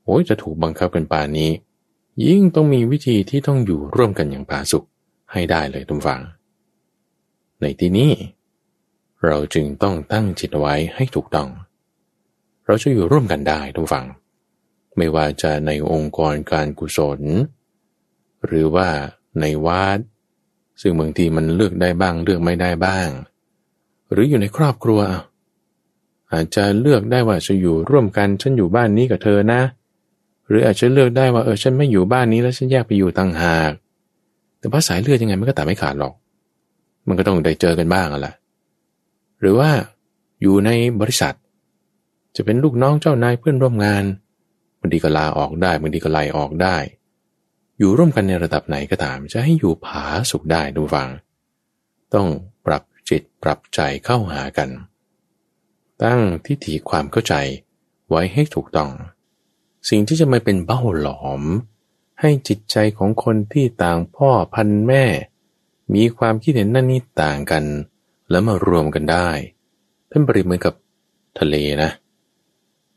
[0.03, 1.51] โอ้ยจะถูกบังคับกันป่านนี้
[2.27, 4.83] ยิ่งต้องมีวิธีที่ต้องอยู่ร่วมกันอย่างผาสุก
[5.31, 6.21] ให้ได้เลยทุกฝัง
[7.61, 8.11] ในที่นี้
[9.25, 11.49] เราจึงต้องตั้งจิตไว้ให้ถูกต้อง
[12.65, 14.05] เราจะอยู่ร่วมกันได้ทุกฝัง
[14.97, 17.21] ไม่ว่าจะในองค์กรการกุศล
[18.45, 18.87] หรือว่า
[19.39, 19.99] ในวัด
[20.81, 23.07] ซึ่งบางทีมันเลือกได้บ้างเลือกไม่ได้บ้าง
[24.11, 25.01] หรืออยู่ในครอบครัว
[26.33, 29.61] อาจจะเลือกได้ว่าจะอยู่ร่วมกันฉันอยู่บ้านนี้กับเธอนะ
[30.47, 33.71] หรืออาจจะเลือกได้ว่าเออฉันไม่อยู่บ้านนี้แล้วฉันแยกไปอยู่ต่างหาก
[34.59, 36.13] แต่ภาษาเลือดยังไงมันก็ตัดไม่ขาดหรอก
[37.07, 38.33] มันก็ต้องได้เจอกันบ้างแหละ
[39.41, 39.69] หรือว่า
[40.41, 40.69] อยู่ใน
[41.01, 41.35] บริษัท
[42.35, 44.03] จะเป็นลูกน้องเจ้านายเพื่อนร่วมงาน
[44.79, 46.75] บางทีก็ลาออกได้บางทีก็ไล่ออกได้
[47.83, 51.09] อยู่ร่วมกันในระดับไหนก็ตาม จะให้อยู่ผาสุขได้ดูฟัง
[52.13, 52.27] ต้อง
[52.65, 54.69] ปรับจิตปรับใจเข้าหากัน
[56.03, 57.35] ตั้งทิฏฐิความเข้าใจ
[58.09, 58.91] ไว้ให้ถูกต้อง
[59.89, 61.41] สิ่งที่จะมาเป็นเบ้าหลอม
[62.19, 65.03] ให้จิตใจของคนที่ต่างพ่อพันแม่
[65.93, 67.63] มีความคิดเห็นนั่นนี่ต่างกัน
[68.29, 69.29] แล้วมารวมกันได้
[70.11, 70.73] ท่านบริเหมือนกับ
[71.39, 71.91] ทะเลนะ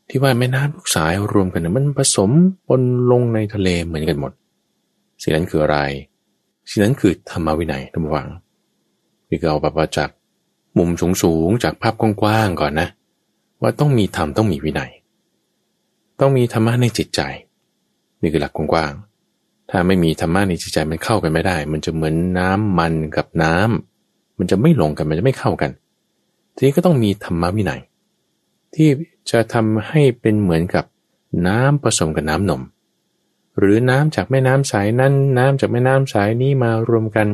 [0.07, 2.31] ที่ว่าแม่น้ำทุกสายรวมกันมันผสม
[2.67, 4.33] ปนลงในทะเลเหมือนกันหมด
[5.21, 5.77] สิ่งนั้นคืออะไร
[6.69, 8.29] สิ่งนั้นคือธรรมวินัยทุกฝัง
[9.29, 10.09] นี่ก็เอาแบบว่าจาก
[10.77, 10.89] มุม
[11.23, 12.87] สูงๆจากภาพกว้างๆก่อนนะ
[13.61, 14.91] ว่าต้องมีธรรมต้องมีวินัย
[16.19, 17.21] ต้องมีธรรมะในจิตใจ
[18.21, 25.71] นี่คือหลักกว้างๆถ้าไม่มีธรรมะในจิตใจมันเข้ากันไม่ได้ มันจะเหมือนน้ำมันกับน้ำมันจะไม่ลงกันมันจะไม่เข้ากัน
[26.55, 27.81] ทีนี้ก็ต้องมีธรรมะวินัย
[28.73, 28.89] ที่
[29.31, 30.85] จะทำให้เป็นเหมือนกับ
[31.47, 32.61] น้ำผสมกับน้ำนม
[33.57, 37.27] หรือน้ำจากแม่น้ำสายนั้นน้ำจากแม่น้ำสายนี้มารวมกัน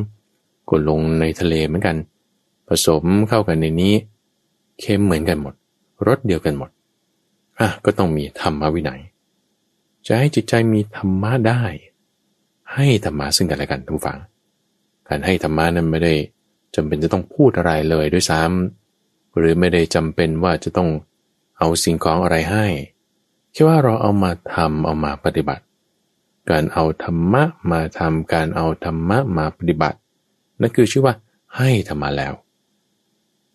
[0.70, 1.96] กดลงในทะเลเหมือนกัน
[2.68, 3.94] ผสมเข้ากันในนี้
[4.80, 5.54] เค็มเหมือนกันหมด
[6.06, 6.70] รสเดียวกันหมด
[7.60, 9.00] อะก็ต้องมีธรรมวินัย
[10.06, 11.62] จะให้จิตใจมีธรรมะได้
[12.74, 14.18] ให้ธรรมะซึ่งกันและกันทุกฝัง
[15.08, 16.14] การให้ธรรมะนั้นไม่ได้
[16.74, 20.88] จำเป็นจะต้องพูดอะไรเลยด้วยซ้ำหรือไม่ได้จำเป็นว่าจะต้อง
[21.58, 22.66] เอาสิ่งของอะไรให้
[23.52, 25.63] แค่ว่าเราเอามาทำเอามาปฏิบัติ
[26.50, 29.98] การเอาธรรมะมาทำการเอาธรรมะมาปฏิบัติ
[30.60, 31.14] นั่นคือชื่อว่า
[31.56, 32.34] ให้ธรรมะแล้ว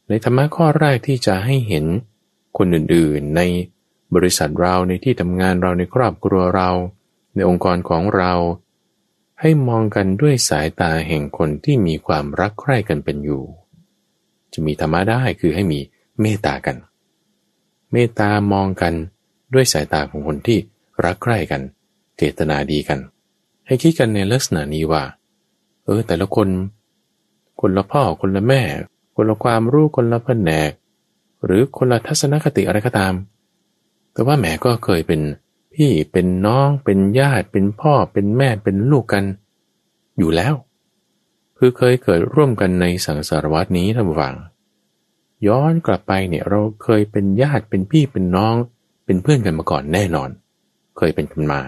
[0.07, 1.85] ในธรรมะข้อแรกที่จะให้เห็น
[2.57, 3.41] คนอื่นๆ ใน
[4.15, 6.69] บริษัทเราในที่ทำงานเราในครอบครัวเรา
[7.35, 8.33] ในองค์กรของเรา
[9.41, 13.43] ให้มองกันด้วยสายตาแห่งคนที่มีความรักใคร่กันเป็นอยู่
[14.53, 15.79] จะมีธรรมะได้คือให้มี
[16.21, 16.75] เมตตากัน
[17.91, 18.93] เมตตามองกัน
[19.53, 20.59] ด้วยสายตาของคนที่
[21.05, 21.61] รักใคร่กัน
[22.19, 22.99] เจตนาดีกัน
[23.67, 25.03] ให้คิดกันในลักษณะนี้ว่า
[25.85, 26.47] เออ แต่ละคน
[27.61, 28.61] คนละพ่อคนละแม่
[29.15, 30.71] คนละความรู้คนละแผนก
[31.45, 33.13] หรือคนละทัศนคติอะไรก็ตาม
[34.13, 35.21] แต่ว่าแม่ก็เคยเป็น
[35.73, 39.23] พี่เป็นน้องเป็นญาติเป็นพ่อเป็นแม่เป็นลูกกัน
[40.17, 40.53] อยู่แล้ว
[41.57, 44.35] คือเคยเกิดร่วมกันในสังสารวัตนี้ท่านผู้ฟัง
[45.47, 48.55] ย้อนกลับไปเนี่ยเราเคยเป็นญาติเป็นพี่เป็นน้อง
[49.05, 50.29] เป็นเพื่อนกันมาก่อนแน่นอน
[50.97, 51.61] เคยเป็นกันมา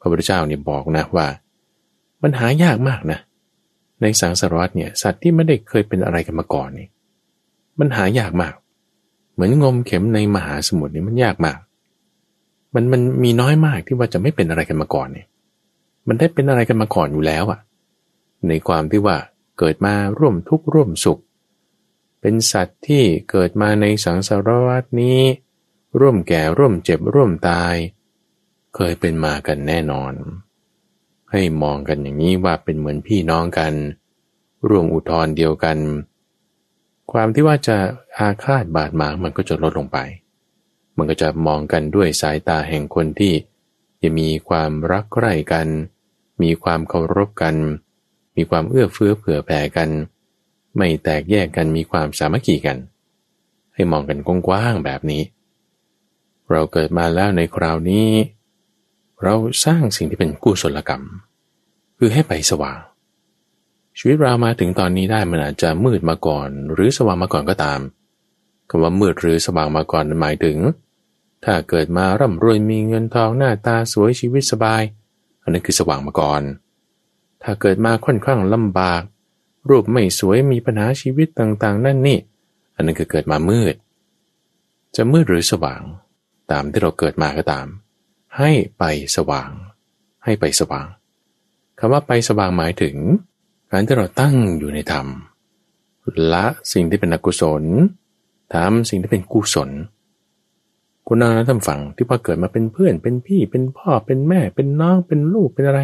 [0.00, 1.26] พระพุทธเจ้าเนี่ยบอกนะว่า
[2.22, 3.18] มันหายากมากนะ
[4.02, 6.88] ในสังสารวัตเนี่ยสัตว์ที่ไม่ได้เคยเป็นอะไรกันมาก่อนนี่
[7.78, 8.54] มันหายากมาก
[9.32, 11.58] เหมือนงมเข็มในมหาสมุทรนี่มันยากมาก
[12.74, 15.26] มันมันมีน้อยมากที่ว่าจะไม่เป็นอะไรกันมาก่อนเนี่ย
[16.08, 17.60] มันได้เป็นอะไรกันมาก่อนอยู่แล้วอะ่ะ
[18.48, 19.16] ในความที่ว่า
[19.58, 21.20] เกิดมาร่วมทุกข์ร่วมสุข
[22.20, 25.20] เป็นสัตว์ที่เกิดมาในสังสารวัตนี้
[26.00, 27.74] ร่วมแก่ร่วมเจ็บร่วมตาย
[28.80, 30.12] เคยเป็นมากันแน่นอน
[31.32, 33.74] ให้มองกันอย่างนี้ว่าเป็นเหมือนพี่น้องกัน
[34.68, 35.78] ร่วมอุทธรเดียวกัน
[37.12, 37.76] ความที่ว่าจะ
[38.18, 39.98] อาฆาตบาดหมางมันก็จะลดลงไป
[40.96, 43.34] มันก็จะมองกันด้วยสายตาแห่งคนที่
[44.02, 45.68] จะมีความรักใคร่กัน
[46.42, 47.56] มีความเคารพกัน
[48.36, 49.90] มีความเอื้อเฟื้อเผื่อแผ่กัน
[50.76, 52.78] ไม่แตกแยกกันมีความสามัคคีกัน
[53.74, 55.22] ให้มองกันกว้างๆแบบนี้
[56.50, 58.08] เราเกิดมาแล้วในคราวนี้
[59.24, 61.04] เราสร้างสิ่งที่เป็นกุศลกรรม
[61.98, 62.78] คือให้ไปสว่าง
[63.98, 67.80] ชีวิตเรามาถึงตอนนี้ได้มันอาจจะมืดมาก่อน หรือสว่างมาก่อนก็ตาม
[68.68, 70.58] คำว่ามืดหรือสว่างมาก่อนหมายถึง
[71.44, 74.82] ถ้าเกิดมาร่ำรวยมีเงินทองหน้าตาสวยชีวิตสบาย
[75.42, 76.42] อันนั้นคือสว่างมาก่อน
[77.42, 79.02] ถ้าเกิดมาค่อนข้างลำบาก
[79.68, 82.18] รูปไม่สวยมีปัญหาชีวิตต่างๆ นั่นนี่
[82.74, 83.74] อันนั้นคือเกิดมามืด
[84.96, 85.82] จะมืดหรือสว่าง
[86.50, 87.66] ตามที่เราเกิดมาก็ตาม
[88.36, 88.84] ให้ไป
[89.16, 89.50] สว่าง
[90.24, 90.86] ให้ไปสว่าง
[91.78, 92.96] คำว่าไปสว่างหมายถึง
[93.70, 95.06] การที่เราตั้งอยู่ในธรรม
[96.32, 97.62] ละสิ่งที่เป็นอกุศล
[98.54, 99.70] ทำสิ่งที่เป็นกุศล
[101.06, 105.80] คุณนาท่านฝังที่พอเกิดมาเป็นเพื่อนเป็นพี่เป็นพ่อเป็นแม่ เป็นน้องเป็นลูกเป็นอะไร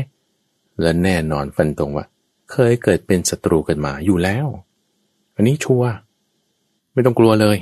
[0.80, 2.06] และแน่นอนฟันตรงว่า
[2.52, 4.46] เคยเกิดเป็นศัตรูกันมาอยู่แล้ว
[5.34, 5.90] อันนี้ชัวร์
[6.92, 7.56] ไม่ต้องกลัวเลย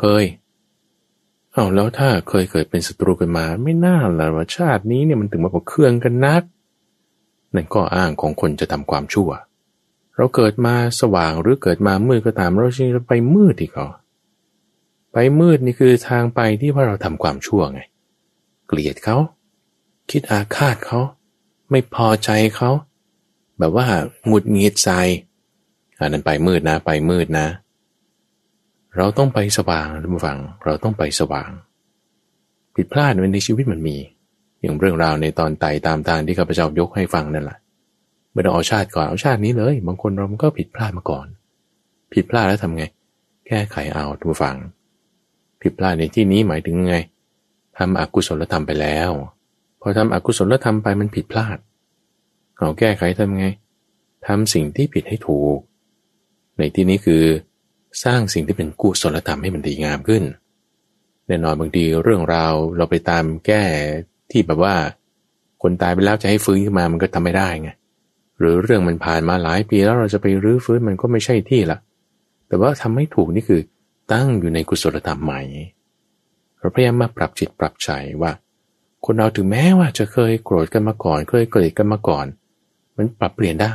[0.00, 0.24] เคย
[1.52, 6.42] เอาแล้วถ้าเคยเกิดเป็นศัตรูกันมา ไม่น่าละว่าชาตินี้เนี่ยมันถึงมาบอกเครื่องกันนัก
[7.54, 9.30] นั่นก็อ้างของคนจะทำความชั่ว
[10.16, 13.88] เราเกิดมาสว่างหรือเกิดมามืดก็ตามเราจะไปมืดอีกเหรอ
[15.12, 17.80] ไปมืดนี่คือทางไปที่ว่าเราทำความชั่วไง
[18.66, 19.16] เกลียดเขา
[20.10, 21.00] คิดอาฆาตเขา
[21.70, 22.70] ไม่พอใจเขา
[23.58, 23.86] แบบว่า
[24.26, 24.90] หงุดหงิดใจ
[25.98, 27.46] อันนั้นไปมืดนะ ไปมืดนะ
[28.96, 31.50] เราต้องไปสว่างท่านผู้ฟัง เราต้องไปสว่าง
[32.76, 33.96] ผิดพลาดในชีวิตมันมี
[34.62, 37.58] อย่างเรื่องราวในตอนไต่ตามทางที่ข้าพเจ้ายกให้ฟังนั่นแหละ
[38.32, 41.26] ไม่ต้องเอาชาติก่อนเอาชาตินี้เลย บางคนเรามันก็ผิดพลาดมาก่อน
[42.12, 42.84] ผิดพลาดแล้วทำไง
[43.46, 44.56] แก้ไขเอาท่านผู้ฟัง
[45.62, 46.96] ผิดพลาดในที่นี้หมายถึงไง
[47.78, 49.10] ทำอกุศลธรรมไปแล้ว
[49.80, 51.58] พอทำอกุศลธรรมไปมันผิดพลาด
[52.58, 53.46] เราแก้ไขทำไง
[54.26, 55.58] ทำสิ่งที่ผิดให้ถูก
[56.58, 57.22] ในที่นี้คือ
[58.04, 60.22] สร้างสิ่งที่เป็นกุศลธรรมให้มันดีงามขึ้น
[61.26, 63.62] แน่นอนบางทีเรื่องราวเราไปตามแก้
[64.30, 64.74] ที่แบบว่า
[65.62, 67.70] คนตายไปแล้วจะให้ฟื้นขึ้นมามันก็ทำไม่ได้ไง
[68.38, 71.78] หรือเรื่องมันผ่านมาหลายปีแล้วเราจะไปรื้อฟื้นมันก็ไม่ใช่ที่ละ
[72.48, 73.60] แต่ว่าทำให้ถูกนี่คือ
[74.12, 75.40] ตั้งอยู่ในกุศลธรรมใหม่
[76.58, 77.90] เราพยายามมาปรับจิตปรับใจ
[78.22, 78.32] ว่า
[79.04, 82.26] คนเราถึงแม้ว่าจะเคยโกรธกันมาก่อน เคยเกลียดกันมาก่อน
[82.96, 83.72] มันปรับเปลี่ยนได้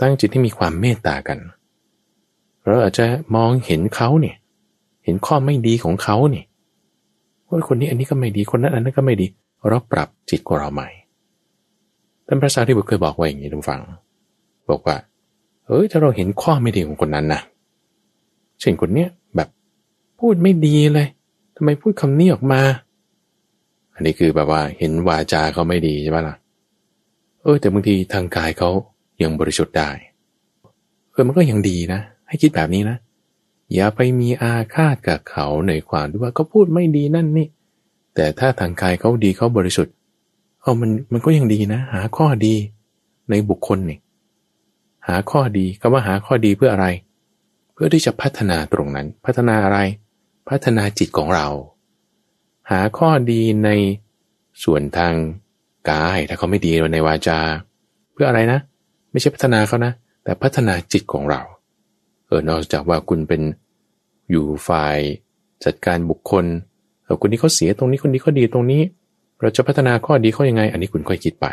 [0.00, 4.36] ตั้งจิตที่มีความเมตตากันเเราอาจจะมองเห็นเขาเนี่ย
[5.04, 6.44] เห็นข้อไม่ดีของเขาเนี่ย
[7.46, 9.26] ว่าคนนี้อันนี้ก็ไม่ดีคนนั้นอันนั้นก็ไม่ดี
[9.68, 10.88] เราปรับจิตของเราใหม่
[12.26, 13.80] ท่านพระสารีบุตรเคยบอกไว้อย่างนี้ทุกฝัง
[14.70, 14.96] บอกว่า
[15.66, 17.40] เฮ้ยถ้าเราเห็นข้อไม่ดีของคนนั้นนะ
[18.60, 19.48] เช่นคนเนี้ยแบบ
[20.18, 21.08] พูดไม่ดีเลย
[21.56, 22.60] ทำไมพูดคำนี้ออกมา
[23.94, 26.36] อันนี้คือแบบว่าเห็นวาจาเขาไม่ดีใช่ไหมล่ะ
[27.42, 28.70] เออแต่บางทีทางกายเขา
[29.22, 29.90] ยังบริสุทธิ์ได้
[31.12, 32.00] เออมันก็ยังดีนะ
[32.32, 32.96] ให้คิดแบบนี้นะ
[33.74, 37.46] อย่าไปมีอาฆาตกับเขาในความที่ว่าเขาพูดไม่ดีนั่นนี่
[38.14, 39.94] แต่ถ้าทางกายเขาดีเขาบริสุทธิ์
[40.60, 42.54] เอามันมันก็ยังดีนะ หาข้อดี
[43.30, 43.98] ในบุคคลนี่
[45.08, 46.86] หาข้อดีคำว่าหาข้อดีเพื่ออะไร
[47.72, 49.78] เพื่อที่จะพัฒนาตรงนั้น พัฒนาอะไร
[50.48, 51.46] พัฒนาจิตของเรา
[52.70, 53.70] หาข้อดีใน
[54.64, 55.14] ส่วนทาง
[55.90, 57.38] กายถ้าเขาไม่ดีในวาจา
[58.12, 58.58] เพื่ออะไรนะ
[59.10, 59.92] ไม่ใช่พัฒนาเขานะ
[60.24, 61.40] แต่พัฒนาจิตของเรา
[62.32, 63.42] เออนอกจากว่าคุณเป็น
[64.30, 64.98] อยู่ฝ่าย
[65.64, 66.44] จัดการบุคคล
[67.04, 68.82] เออคนนี้เขาเสียตรงนี้คนนี้เขาดีตรงนี้
[69.40, 71.46] เราจะพัฒนาข้อดีเขายังไง อันนี้คุณค่อยคิดไป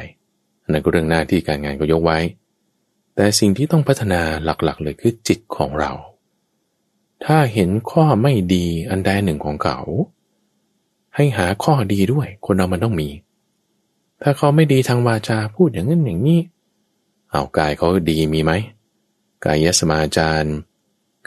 [0.64, 2.20] อันนั้นก็เรื่องหน้าที่การงานก็ยกไว้
[3.16, 5.92] แต่สิ่งที่ต้องพัฒนาหลักๆ เลยคือจิตของเรา
[7.26, 9.80] ถ้าเห็นข้อไม่ดีอันใดหนึ่งของเขา
[11.16, 13.10] ให้หาข้อดีด้วย คนเรามันต้องมี
[14.22, 16.40] ถ้าเขาไม่ดีทางวาจาพูดอย่างนั้นอย่างนี้
[17.32, 18.52] เอากายเขาดีมีไหม
[19.46, 20.50] กายสมาจาร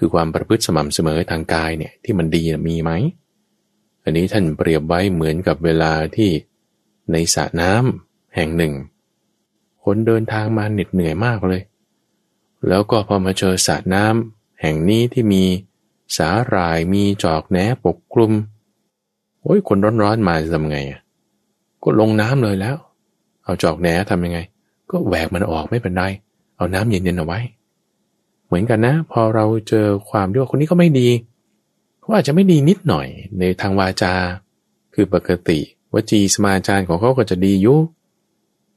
[0.04, 2.90] คือความประพฤติสม่ำเสมอทางกายเนี่ยที่มันดีมีไหม
[4.02, 6.30] อันนี้ท่านเปรียบไว้เหมือนกับเวลาที่
[7.12, 8.72] ในสระน้ำแห่งหนึ่ง
[9.84, 11.62] คนเดินทางมาเหน็ดเหนื่อยมากเลย
[12.68, 15.44] แล้วก็พอมาเจอสระน้ำแห่งนี้ที่มี
[16.16, 18.32] สาหร่ายมีจอกแหนปกคลุม
[19.42, 21.00] โอ้ยคนร้อนๆมาจะทำไงอะ
[21.82, 22.76] ก็ลงน้ำเลยแล้ว
[23.44, 24.38] เอาจอกแหนทำยังไง
[24.90, 26.02] ก็แหวกมันออกไม่เป็นไร
[26.56, 27.40] เอาน้ำเย็นๆเอาไว้
[28.52, 31.08] เหมือนกันนะ พอเราเจอความที่ว่าคนนี้ก็ไม่ดี
[32.00, 33.06] เขาอาจจะไม่ดีนิดหน่อย
[33.38, 34.12] ในทางวาจา
[34.94, 35.58] คือปกติ
[35.94, 37.74] วจีสมาจารของเขาก็จะดียุ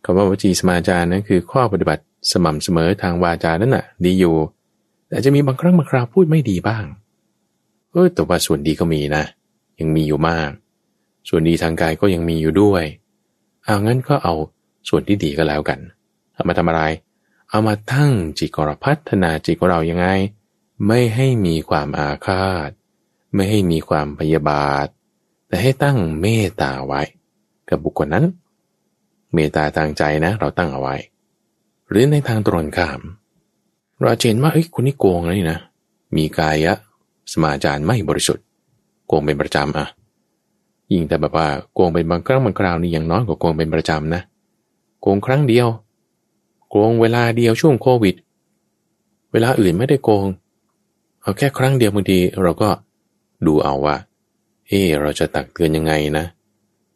[0.04, 4.36] คำว่าวจีสมาจารนั้นคือข้อปฏิบัติสม่ำเสมอทางวาจานั่นน่ะ ดีอยู่
[5.10, 6.86] แต่จะมีบางครั้งบางคราวพูดไม่ดีบ้าง
[7.92, 9.24] เออแต่ว่าส่วนดีก็มีนะ
[9.80, 10.50] ยังมีอยู่มาก
[11.30, 12.84] ส่วนดีทางกายก็ยังมีอยู่ด้วย
[13.64, 14.34] เอางั้นก็เอา
[14.90, 15.80] ส่วนที่ดีก็แล้วกัน
[16.34, 16.82] เอามาทำอะไร
[17.50, 20.08] เอามาตั้งจิตของเราพัฒนาจิตของเรายังไง
[20.88, 22.70] ไม่ให้มีความอาฆาต
[23.34, 24.88] ไม่ให้มีความพยาบาท
[25.48, 27.02] แต่ให้ตั้งเมตตาไว้
[27.70, 28.26] กับบุคคลนั้น
[29.34, 30.96] เมตตาทางใจนะ เราตั้งเอาไว้
[31.90, 33.02] หรือในทางตรงข้าม
[34.02, 35.60] เราเห็นว่าเฮ้ยคุณนี่โกงเลยนะ
[36.16, 36.74] มีกายะ
[37.32, 38.46] สมาจารไม่บริสุทธิ์
[39.08, 39.88] โกงเป็นประจำอะ
[40.92, 44.22] ยิ่งแต่แบบว่าโกงเป็นบางครั้งบางคราวนี่ยังน้อยกว่าโกงเป็นประจำนะ
[45.02, 45.68] โกงครั้งเดียว
[46.78, 48.16] โกงเวลาเดียวช่วงโควิด
[49.32, 50.28] เวลาอื่นไม่ได้โกง
[51.22, 52.70] เอาแค่ครั้งเดียวบางทีเราก็
[53.46, 53.96] ดูเอาว่า
[54.68, 56.26] เออเราจะตักเตือนยังไงนะ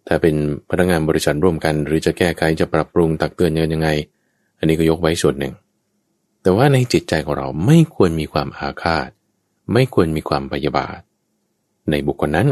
[0.07, 0.35] ถ้าเป็น
[0.69, 3.89] พนักงานบริษัทร่วมกัน หรือจะแก้ไขจะปรับปรุงตักเตือนยังไง
[4.57, 5.53] อันนี้ก็ยกไว้ส่วนหนึ่ง
[6.41, 9.09] แต่ว่าในจิตใจของเราไม่ควรมีความอาฆาต
[9.73, 10.99] ไม่ควรมีความพยาบาท
[11.89, 12.47] ในบุคคลนั้น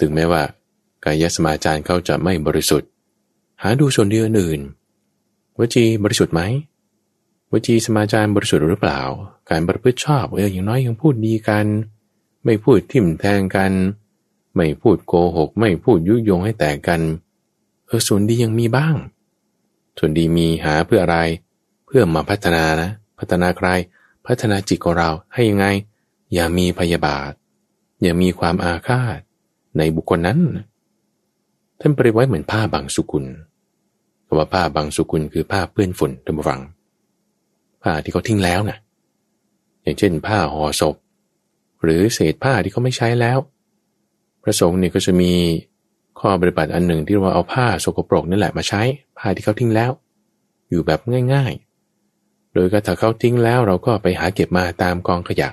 [0.00, 0.42] ถึงแม้ว่า
[1.04, 2.88] กายสมาจารเขาจะไม่บริสุทธิ์
[3.62, 4.62] หาดูส่วนเดียวอื่น
[5.58, 6.42] วจีบริสุทธิ์ไหม
[7.52, 9.00] วจีสมาจารบริสุทธิ์หรือเปล่า
[9.50, 11.66] การประพฤติชอบเอออย่างน้อยยังพูดดีกัน
[12.44, 13.72] ไม่พูดทิ่มแทงกัน
[14.56, 17.00] ไม่พูดโกหก ไม่พูดยุยงให้แตกกัน
[17.86, 18.94] เออส่วนดียังมีบ้าง
[19.98, 21.18] ส่วนดีมีหาเพื่ออะไร
[21.86, 23.68] เพื่อมาพัฒนานะ พัฒนาใคร
[24.26, 25.66] พัฒนาจิตของเราให้ยังไง
[26.32, 27.30] อย่ามีพยาบาท
[28.02, 29.18] อย่ามีความอาฆาต
[29.78, 30.40] ในบุคคลนั้น
[31.80, 33.24] ท่านเปรียบไว้เหมือนผ้าบางสุกุล
[34.28, 36.60] คำว่าผ้าบางสุกุลคือผ้าเปื้อนฝุ่นท่านผู้ฟัง
[37.82, 38.78] ผ้าที่เขาทิ้งแล้วนะ่ะ
[39.82, 40.96] อย่างเช่น ผ้าห่อศพ
[41.82, 43.38] หรือเศษผ้าที่เขาไม่ใช้แล้ว
[44.42, 45.32] พระสงฆ์นี่ก็จะมี
[46.20, 48.82] ข้อปฏิบัติอันหนึ่งที่ว่าเอาผ้าสกปรกนั่นแหละมาใช้
[49.18, 49.90] ผ้าที่เขาทิ้งแล้ว
[50.70, 51.00] อยู่แบบ
[51.32, 55.50] ง่ายๆ โดยก็ถ้าเขาทิ้งแล้วเราก็ไปหาเก็บมาตามกองขยะ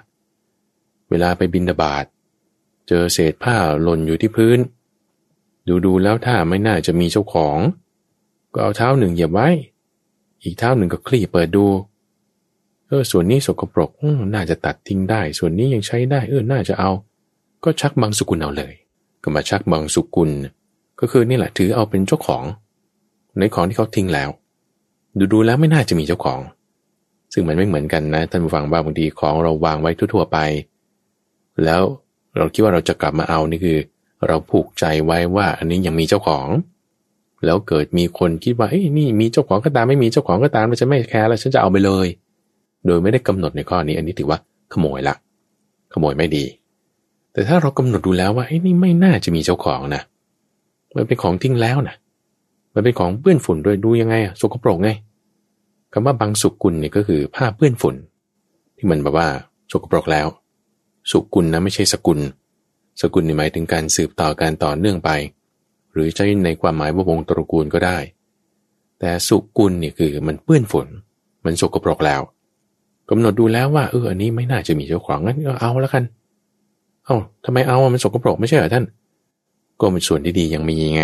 [1.10, 2.06] เวลาไปบินบาต
[2.88, 4.60] เจอเศษผ้าหล่นอยู่ที่พื้น
[5.68, 7.58] ดูดูแล้วถ้าไม่น่าจะมีเจ้าของ
[8.56, 9.48] ก็เอาเท้าหนึ่งเหยียบไว้
[10.44, 11.66] อีกเท้าหนึ่งก็คลี่เปิดดู
[12.88, 13.90] เออส่วนนี้สกปรก
[14.36, 16.92] น่าจะตัดทิ้งได้ ส่วนนี้ยังใช้ได้ เออน่าจะเอา
[17.64, 18.74] ก็ชักบางสุกุลเอาเลย
[19.24, 20.30] ก็มาชักบางสุกุล
[21.00, 22.44] ก็คือนี่แหละถือเอาเป็นเจ้าของ
[23.38, 24.30] ในของที่เขาทิ้งแล้ว
[25.18, 26.40] ดูดูแล้วไม่น่าจะมีเจ้าของ
[27.34, 30.38] ซึ่งมันไม่เหมือนกันนะท่านผู้ฟังบางทีของเราวางไว้ทั่วๆไป
[31.64, 31.84] แล้ว
[32.38, 33.78] เราคิดว่าเราจะกลับมาเอานี่คือ
[34.28, 36.48] เราผูกใจไว้ว่าอันนี้ยังมีเจ้าของ
[37.46, 42.08] แล้วเกิดมีคนคิดว่าเอ้ยนี่มีเจ้าของก็ตามไม่มีเจ้าของก็ตามเราจะไม่แคร์แล้วฉันจะเอาไปเลย
[42.86, 44.40] โดยไม่ได้กำหนดในข้อนี้ อันนี้ถือว่า
[44.74, 45.16] ขโมยละ
[45.94, 46.46] ขโมยไม่ดี
[47.34, 50.02] แต่ถ้าเรากำหนดดูแล้วว่าไอ้นี่ไม่น่าจะมีเจ้าของนะ
[50.96, 51.96] มันเป็นของทิ้งแล้วนะ
[52.74, 54.90] มันเป็นของเปื้อนฝุ่นด้วยดูยังไงอะสกปรกไง
[55.94, 57.96] คำว่าบางสุกุลเนี่ยก็คือผ้าเปื้อนฝุ่น
[58.78, 59.28] ที่มันแบบว่า
[59.72, 60.28] สกปรกแล้ว
[61.12, 62.20] สุกุลนะไม่ใช่สกุล
[63.02, 65.10] สกุลนี่หมายถึงการสืบต่อการต่อเนื่องไป
[65.96, 67.98] หรือใช้ในความหมายว่าวงตระกูลก็ได้
[69.00, 70.88] แต่สุกุลเนี่ยคือมันเปื้อนฝน
[71.46, 72.22] มันสกปรกแล้ว
[73.10, 76.04] กำหนดดูแล้วว่าเอออันนี้ไม่น่าจะมีเจ้าของงั้นก็เอาแล้วกัน
[77.06, 78.86] เอา้าทำไมเอามันสกปรกไม่ใช่เหรอท่าน
[79.80, 81.04] ก็เป็นส่วนที่ดียังมีไง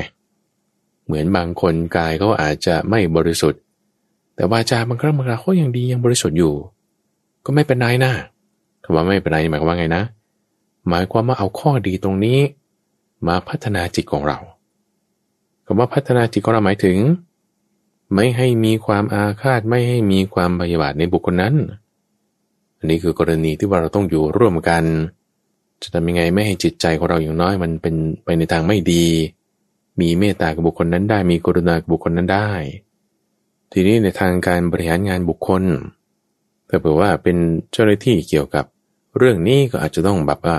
[1.06, 3.62] เหมือนบางคนกายเขาอาจจะไม่บริสุทธิ์
[4.36, 6.54] แต่วาจาบางครั้งบางคราเขายังดียังบริสุทธิ์อยู่
[7.46, 8.12] ก็ไม่เป็นไรนะ
[8.84, 10.04] คำว่าไม่เป็นไรหมายความว่าไงนะ
[10.90, 12.40] หมายความว่าเอาข้อดีตรงนี้
[13.28, 14.38] มาพัฒนาจิตของเรา
[15.74, 16.98] คำว่าพัฒนาจิตของเราหมายถึง
[18.16, 21.56] ไม่ให้มีความอาฆาตไม่ให้มีความพยาบาทในบุคคลนั้น
[22.78, 24.84] อันนี้คือกรณีที่ว่าเราต้องอยู่ร่วมกัน
[25.82, 29.06] จะทำยังไงไม่ให้จิตใจของเราอย่างน้อยมันเป็นไปในทางไม่ดี
[30.00, 32.52] มีเมตตากับบุคคลนั้นได้ มีกรุณากับบุคคลนั้นได้
[33.72, 35.64] ทีนี้ในทางการบริหารงานบุคคล
[36.70, 37.38] ถ้าเผื่อว่าเป็น
[37.72, 38.66] เจ้าหน้าที่เกี่ยวกับ
[39.18, 40.56] เรื่องนี้ก็อาจจะต้องแบบว่า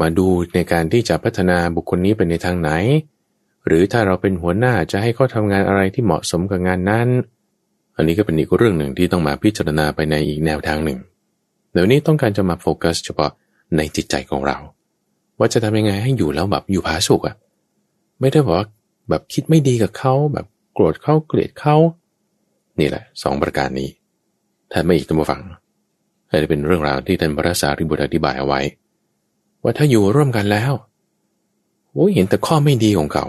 [0.00, 2.70] มาดูในการที่จะพัฒนาบุคคลนี้เป็นในทางไหน
[3.66, 7.08] หรือถ้าเราเป็นหัวหน้าจะให้เขาทำงานอะไรที่เหมาะสมกับงานนั้น
[7.96, 10.98] อันนี้ก็เป็นอีกเรื่องหนึ่งที่ต้องมาพิจารณาไปในอีกแนวทางหนึ่ง
[11.72, 13.30] เดี๋ยวนี้ต้องการจะมาโฟกัสเฉพาะ
[13.76, 14.58] ในจิตใจของเรา
[15.38, 17.36] ว่าจะทำยังไงให้อยู่แล้วแบบอยู่ผาสุกอะ
[18.20, 18.68] ไม่ได้บอกว่า
[19.08, 21.76] แบบคิดไม่ดีกับเขาแบบโกรธเขาเกลียดเขา
[22.78, 23.88] นี่แหละสองประการนี้
[24.72, 25.42] ถ้าไม่อีกตัมฟัง
[26.28, 28.60] อันนี้เป็นเรื่องราวที่ท่านพระสารีบุตรอธิบายเอาไว้
[29.62, 30.72] ว่าถ้าอยู่ร่วมกันแล้ว
[31.92, 33.24] โอ้เห็นแต่ข้อไม่ดีของเขา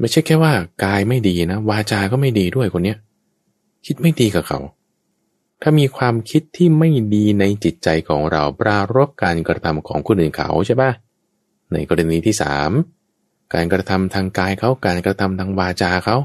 [0.00, 0.52] ไม่ใช่แค่ว่า
[0.84, 2.98] กายไม่ดีนะวาจาก็ไม่ดีด้วยคนเนี้ย
[3.86, 4.58] คิดไม่ดีกับเขา
[5.62, 10.90] ถ้ามีความคิดที่ไม่ดีในจิตใจของเราปรารบการกระทำของคนอื่นเขาใช่ปะ
[11.72, 12.70] ในกรณีที่สาม
[13.54, 16.16] การกระทำทางกายเขาการกระทำทางวาจาเขา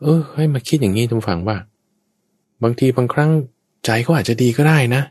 [0.00, 1.56] เออ ให้มาคิดอย่างนี้ทุกฟังว่า
[2.62, 3.30] บางทีบางครั้ง
[3.84, 5.02] ใจเขาอาจจะดีก็ได้นะ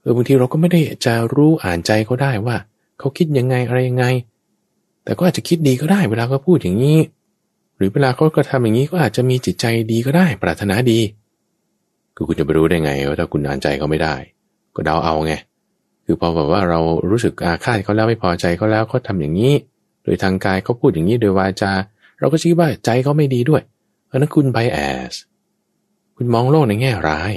[0.00, 2.56] เออบางทีเราก็ไม่ได้จะรู้อ่านใจเขาได้ว่า
[2.98, 4.04] เขาคิดยังไงอะไรยังไง
[5.08, 6.98] แต่ก็อาจจะคิดดีก็ได้เวลาเขาพูดอย่างนี้
[7.76, 11.00] หรือเวลาเขากระทำอย่างนี้ก็อาจจะมีจิตใจดีก็ได้ ปรารถนาดี
[12.14, 14.14] คือคุณจะไปรู้ได้ไงว่าถ้าคุณอ่านใจเขาไม่ได้
[14.76, 15.32] ก็เดาเอาไง
[16.04, 16.80] คือพอแบบว่าเรา
[17.10, 19.54] รู้สึกอาฆาตเขาแล้วไม่พอใจเขาแล้วเขาทาอย่างนี้
[20.04, 21.72] โดยทางกายเขาพูดอย่างนี้โดยวาจา
[22.18, 23.62] เราก็คิดว่าใจเขาไม่ดีด้วย
[24.10, 24.78] อันนั้นคุณไบแอ
[25.12, 25.14] ส
[26.16, 27.32] คุณมองโลกในแง่ร้าย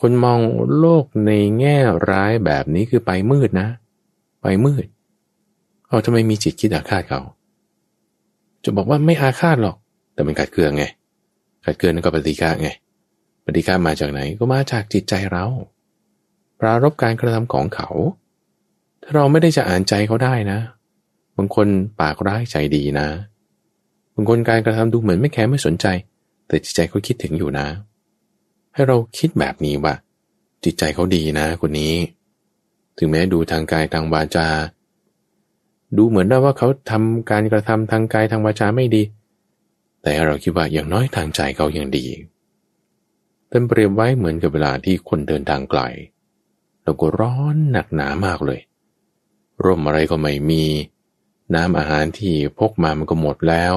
[0.00, 0.40] คนมอง
[0.78, 1.76] โลกในแง่
[2.10, 3.68] ร้ายแบบนี้คือไปมืดนะ
[4.42, 7.20] ไปมืดเเอาทำไมมีจิตคิดอาฆาตเขา
[8.64, 9.76] จะบอกว่าไม่อาฆาตหรอก
[10.14, 10.84] แต่มันขัดเกลือไง
[11.64, 12.68] ขัดเกลือนั่นก็ปฏิฆาไง
[13.44, 15.46] ปฏิฆามาจากไหนก็มาจากจิตใจเรา
[16.60, 17.88] ปรารบการกระทำของเขา
[19.02, 20.58] ถ้าเราไม่ได้จะอ่านใจเขาได้นะ
[21.36, 21.66] บางคน
[22.00, 23.08] ปากร้ายใจดีนะ
[24.14, 25.86] บางคนการกระทำดูเหมือนไม่แคร์ไม่สนใจ
[26.46, 27.66] แต่จิตใจเขาคิดถึงอยู่นะ
[28.74, 29.94] ให้เราคิดแบบนี้ว่า
[30.64, 31.94] จิตใจเขาดีนะคนนี้
[32.98, 34.48] ถึงแม้ดูทางกายทางวาจา
[35.96, 39.02] ดูเหมือนได้ว่าเขาทำการกระทำทางกายทางวาจาไม่ดี
[40.02, 42.06] แต่เราคิดว่าอย่างน้อยทางใจเขายังดี
[43.48, 45.80] เต็มเปรียบไว้เหมือนกับเวลาที่คนเดินทางไกล
[46.82, 48.60] แล้วก็ร้อนหนักหนามากเลย
[49.64, 50.64] ร่มอะไรก็ไม่มี
[51.54, 53.74] น้ำอาหารที่พกมามันก็หมดแล้ว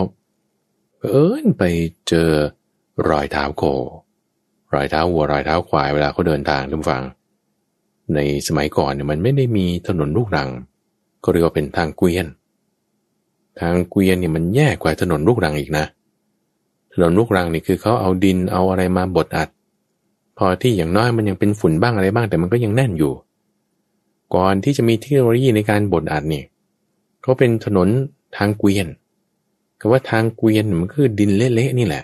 [1.01, 1.63] เอิญไป
[2.07, 2.29] เจอ
[3.09, 3.63] รอยเท้าโค
[4.73, 7.03] รอยเท้าวัวรอยเท้าควายเวลาเขาเดินทางทุกฝัง
[8.15, 10.49] ในสมัยก่อนเนี่ยมันไม่ได้มีถนนลูกรัง
[11.25, 12.25] ก็เรียกว่าเป็นทางเกวียน
[13.59, 15.85] ทางเกวียนเนี่ยมันแย่กว่าถนนลูกรังอีกนะ
[16.93, 19.49] ถนนลูกรังนี่คือเขาเอาดินเอาอะไรมาบดอัด
[20.37, 23.13] พอที่อย่างน้อยมันยังเป็นฝุ่นบ้างอะไรบ้างแต่มันก็ยังแน่นอยู่
[24.35, 26.45] ก่อนที่จะมีเทคโนโลยีในการบดอัดเนี่ย
[27.21, 27.87] เขาเป็นถนน
[28.37, 28.87] ทางเกวียน
[29.79, 32.03] ก็ว่าทางเกวียนมันคือดินเละๆนี่แหละ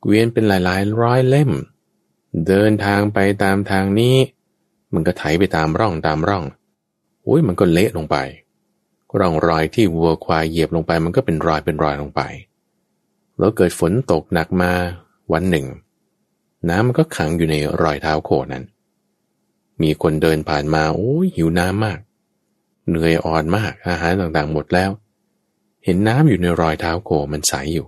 [0.00, 1.50] เกวียนเป็นหลายๆร้อยเล่ม
[2.46, 4.14] เดินทางไปตามทางนี้
[4.94, 6.44] มันก็ไถไปตามร่องตามร่อง
[7.24, 8.16] โอ้ยมันก็เละลงไป
[9.18, 12.22] ร่องรอยที่วัวควายเหยียบลงไป มันก็เป็นรอยเป็นรอยลงไป
[13.38, 14.70] แล้วเกิดฝนตกหนักมา
[15.32, 15.66] วันหนึ่ง
[16.68, 18.64] น้ำมันก็ขังอยู่ในรอยเท้าโคนั้น
[19.82, 21.98] มีคนเดินผ่านมาโอ้ยหิวน้ำมาก
[22.88, 24.90] เหนื่อยอ่อนมากอาหารต่างๆหมดแล้ว
[25.84, 27.86] เห็นน้ำอยู่ในรอยเท้าโคมันใสอยู่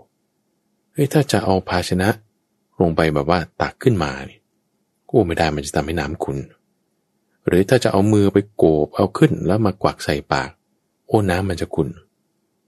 [0.92, 2.08] เฮ้ยถ้าจะเอาภาชนะ
[2.80, 4.40] ลงไปแบบว่าตักขึ้นมาเนี่ย
[5.10, 6.38] กูไม่ได้มันจะทำให้น้ำขุน
[7.46, 10.50] หรือถ้าจะเอามือไปโกบเอาขึ้นแล้วมากวักใส่ปาก
[11.06, 11.88] โอ้น้ำมันจะขุน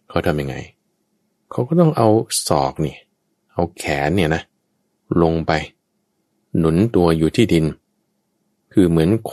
[0.09, 0.57] เขาทำยังไง
[1.51, 2.09] เขาก็ต้องเอา
[2.49, 2.97] ศอกนี่
[3.53, 4.43] เอาแขนเนี่ยนะ
[5.22, 5.53] ลงไป
[6.59, 7.64] หนุนตัวอยู่ที่ดิน
[8.72, 9.33] คือเหมือนโค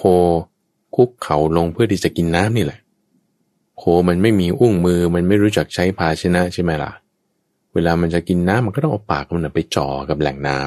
[0.95, 2.79] คุกเข่าลงเพื่อที่จะกินน้ำนี่แหละ
[3.77, 6.91] โคมันไม่มีอุ้งมือมันไม่รู้จักใช้ภาชนะใช่ไหมล่ะ
[7.73, 10.59] เวลามันจะกินน้ำมันก็ต้องเอาปากมันไปจ่อกับแหล่งน้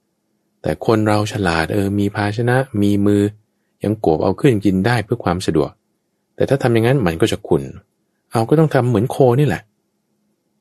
[0.00, 3.22] ำแต่คนเราฉลาดเออมีภาชนะมีมือ
[3.84, 5.70] ยังโกบเอาขึ้นกินได้เพื่อความสะดวก
[6.36, 7.62] แต่ถ้าทำอย่างนั้นมันก็จะขุน
[8.32, 9.62] เอาก็ต้องทำเหมือนโคนี่แหละ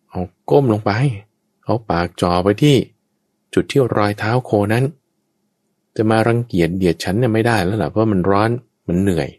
[0.10, 0.92] เอาก้มลงไป
[1.66, 2.76] เอาปากจ่อไปที่
[3.54, 4.84] จุดที่รอยเท้าโคนั้น
[5.96, 8.50] จะมารังเกียจเดียดฉันเนี่ยไม่ได้แล้วล่ะเพราะมันร้อน
[8.88, 9.30] มันเหนื่อย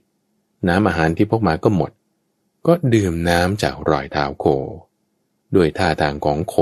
[0.69, 1.91] น้ำอาหารที่พกมาก็หมด
[2.67, 4.47] ก็ดื่มน้ำจากรอยเท้าโค
[5.57, 6.57] ด้วยท่าทางของโค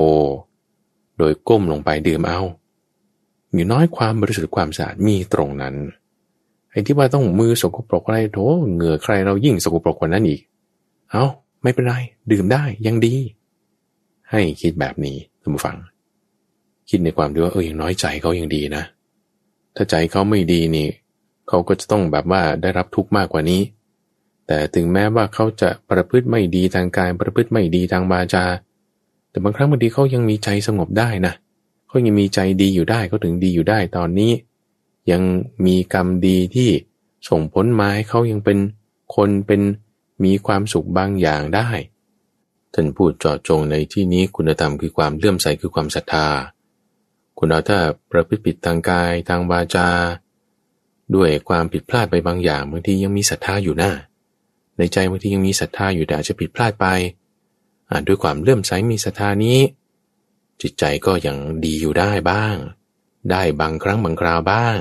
[1.19, 2.41] โดยก้มลงไปดื่มเอา
[3.55, 5.75] มีน้อยความบริสุทธิ์ความสะอาดมีตรงนั้น
[6.75, 8.39] ไอ้ที่ว่าต้องมือสกปรกอะไรโถ
[8.75, 10.41] เหงื่อใครเรายิ่งสกปรกกว่านั้นอีก
[11.11, 11.25] เอา
[11.62, 11.95] ไม่เป็นไร
[12.33, 13.14] ดื่มได้ยังดี
[14.31, 15.77] ให้คิดแบบนี้ท่านผู้ฟัง
[16.89, 18.83] คิดในความที่ว่าเอออย่างน้อยใจเขายังดีนะ
[19.77, 20.89] ถ้าใจเขาไม่ดีนี่
[21.49, 23.62] เขาก็จะต้องแบบว่าได้รับทุกข์มากกว่านี้
[24.47, 28.45] แต่ถึงแม้ว่าเขาจะประพฤติไม่ดีทางกายประพฤติไม่ดีทางบาจา
[29.31, 31.35] แต่บางครั้งบางทีเขายังมีใจสงบได้นะ
[31.89, 34.33] เขายังมีใจดีอยู่ได้เขาถึงดีอยู่ได้ตอนนี้
[35.11, 35.23] ยัง
[35.67, 36.71] มีกรรมดีที่
[37.29, 38.59] ส่งผลมาให้เขายังเป็น
[39.15, 39.63] คนเป็น
[40.25, 41.69] มีความสุขบางอย่างได้
[42.75, 46.29] ท่านพูดเจาะจงในที่นี้คุณธรรมคือความเลื่อมใสคือความศรัทธา
[47.39, 47.79] คุณเอาถ้า
[48.11, 49.89] ประพฤติผิดทางกายทางบาจา
[51.15, 53.93] ด้วยความผิดพลาดไปบางอย่างบางทียังมีศรัทธาอยู่หน้า
[54.79, 56.87] ในใจบางทียังมีศรัทธาอยู่แต่อาจจะผิดพลาดไป
[57.91, 59.59] อาจด้วยความเลื่อมใสมีศรัทธานี้
[60.63, 62.57] จิตใจก็ยังดีอยู่ได้บ้าง
[63.31, 64.79] ได้บางครั้งบางคราวบ้าง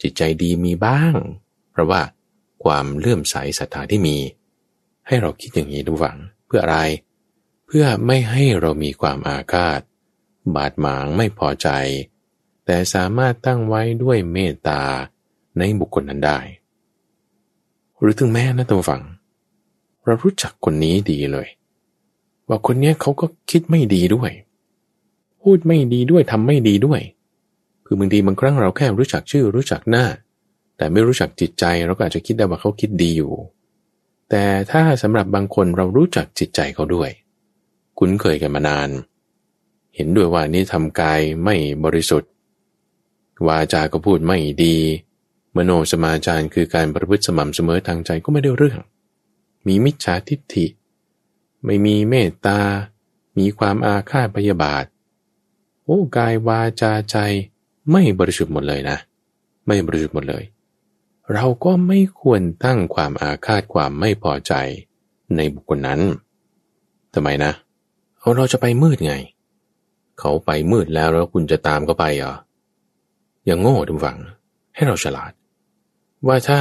[0.00, 1.14] จิตใจดีมีบ้าง
[1.70, 2.02] เพราะว่า
[2.64, 4.16] ความเลื่อมใสศรัทธาที่มี
[5.06, 6.78] ให้เราคิดอย่างนี้ดูหวังเพื่ออะไร
[7.66, 9.80] เพื่อไม่ให้เรามีความอาฆาต
[10.54, 11.68] บาดหมางไม่พอใจ
[12.64, 14.82] แต่สามารถตั้งไว้ด้วยเมตตา
[15.58, 16.38] ในบุคคลนั้นได้
[17.98, 19.02] หรือถึงแม้นะตัวฝัง
[20.04, 21.48] เรารู้จักคนนี้ดีเลย
[22.48, 24.30] ว่าคนนี้เขาก็คิดไม่ดีด้วย
[25.40, 27.00] พูดไม่ดีด้วยทำไม่ดีด้วย
[27.86, 30.04] คือบางทีบางครั้งเราแค่รู้จักชื่อรู้จักหน้า
[30.76, 33.32] แต่ไม่รู้จักจิตใจเราก็อาจจะคิดได้ว่าเขาคิดดีอยู่
[34.30, 37.10] แต่ถ้าสำหรับบางคนเรารู้จักจิตใจเขาด้วย
[37.98, 38.88] คุ้นเคยกันมานาน
[39.96, 42.30] เห็นด้วยว่านี่ทำกายไม่บริสุทธิ์
[43.46, 44.76] วาจาก็พูดไม่ดี
[45.56, 48.78] มโนสมาจารคือการประพฤติสม่ำเสมอทางใจก็ไม่ได้เรื่อง
[49.66, 50.66] มีมิจฉาทิฏฐิ
[51.64, 52.60] ไม่มีเมตตา
[53.38, 54.84] มีความอาฆาตพยาบาท
[55.84, 57.16] โอ้กายวาจาใจ
[57.90, 58.98] ไม่บริสุทธิ์หมดเลยนะ
[59.66, 60.44] ไม่บริสุทธิ์หมดเลย
[61.34, 64.52] เราก็ไม่ควรตั้งความอาฆาตความไม่พอใจ
[65.36, 66.00] ในบุคคลนั้น
[67.14, 67.52] ทำไมนะ
[68.18, 69.14] เอาเราจะไปมืดไง
[70.18, 72.34] เขาไปมืดแล้วแล้วคุณจะตามเขาไปเหรอ
[73.46, 74.18] อย่างโง่ทุกฝัง
[74.74, 75.32] ให้เราฉลาด
[76.26, 76.58] ว่าถ้า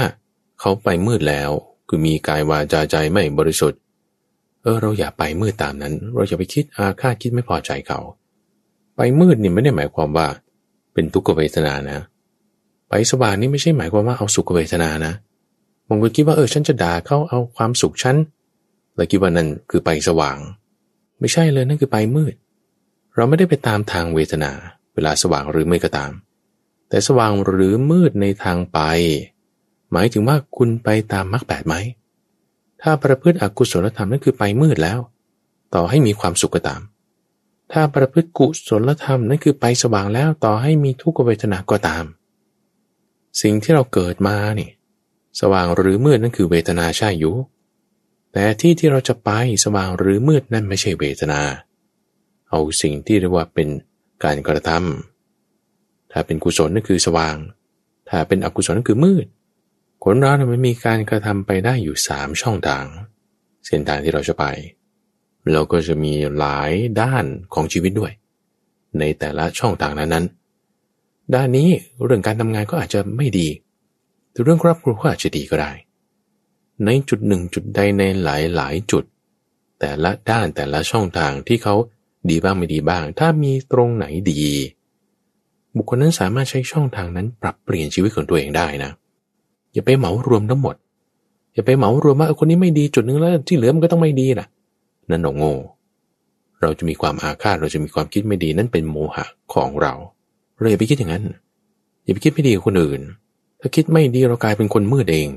[0.59, 1.49] เขาไปมืดแล้ว
[1.88, 3.80] คือมีกายวาจาใจไม่บริสุทธิ์
[4.61, 7.99] เออ เราอย่าไปมืดตามนั้น เราอย่าไปคิดอาฆาตคิดไม่พอใจเขา
[8.95, 10.28] ไปมืดนี่ไม่ได้หมายความว่า
[10.94, 12.00] เป็นทุกขเวทนานะ
[12.89, 15.14] ไปสว่างนี่ไม่ใช่หมายความว่าเอาสุขเวทนานะ
[15.88, 18.16] บางคนคิดว่าเออฉันจะด่าเขาเอาความสุขฉัน
[18.96, 20.38] แล้วคิดว่านั่นคือไปสว่าง
[21.20, 22.34] ไม่ใช่เลยนั่นคือไปมืด
[23.16, 24.52] เราไม่ได้ไปตามทางเวทนา
[24.94, 26.12] เวลาสว่างหรือไม่ก็ตาม
[26.89, 28.80] แต่สว่างหรือมืดในทางไป
[29.92, 31.76] หมายถึงว่าคุณไปตามมรรคแปดไหม
[32.82, 35.00] ถ้าประพฤติอกุศลธรรมนั่นคือไปมืดแล้ว
[35.74, 36.82] ต่อให้มีความสุขก็ตาม
[37.72, 42.05] ถ้าประพฤติกุศลธรรมนั่นคือไปสว่างแล้วต่อให้มีทุกขเวทนาก็ตาม
[43.41, 44.69] สิ่งที่เราเกิดมานี่
[45.39, 47.36] สว่างหรือมืดนั่นคือเวทนาใช่อยู่
[48.34, 49.30] แต่ที่ที่เราจะไป
[49.63, 51.41] สว่างหรือมืดนั่นไม่ใช่เวทนา
[52.49, 53.67] เอาสิ่งที่เรียกว่าเป็น
[54.24, 57.36] การกระทำถ้าเป็นกุศลนั่นคือสว่าง
[58.09, 59.26] ถ้าเป็นอกุศลนั่นคือมืด
[60.03, 62.86] คนเราเนี่ยมันมีการกระทำไปได้อยู่สามช่องทาง
[63.65, 64.45] เส้นทางที่เราจะไป
[65.52, 66.72] เราก็จะมีหลาย
[67.02, 68.12] ด้านของชีวิตด้วย
[69.00, 70.26] ในแต่ละช่องทางนั้นนั้น
[71.34, 71.70] ด้านนี้
[72.06, 73.48] เรื่องการทำงานก็อาจจะไม่ดี
[74.32, 75.72] แต่เรื่องครอบครัวก็อาจจะดีก็ได้
[76.86, 79.04] ในจุดหนึ่งจุดใดในหลายหลายจุด
[79.80, 81.76] แต่ละด้านแต่ละช่องทางที่เขา
[82.30, 84.44] ดีบ้างไม่ดีบ้าง ถ้ามีตรงไหนดี
[85.76, 88.92] บุคคลนั้นสามารถใช้ช่องทางนั้นปรับเปลี่ยนชีวิตของตัวเองได้นะ
[89.74, 90.76] อย่าไปเหมารวมทั้งหมด
[91.54, 94.48] อย่าไปเหมารวมว่าคนนี้ไม่ดีจุดนึงแล้วที่เหลือมันก็ต้องไม่ดีล่ะ
[95.12, 95.55] นั่นหนโง่
[96.62, 99.93] เราจะมีความอาฆาตเราจะมีความคิดไม่ดีนั่นเป็นโมหะของเรา
[100.57, 101.26] เราอย่าไปคิดอย่างนั้น
[102.03, 103.01] อย่าไปคิดไม่ดีกับคนอื่น
[103.59, 105.28] ถ้าคิดไม่ดีเรากลายเป็นคนมืดเอง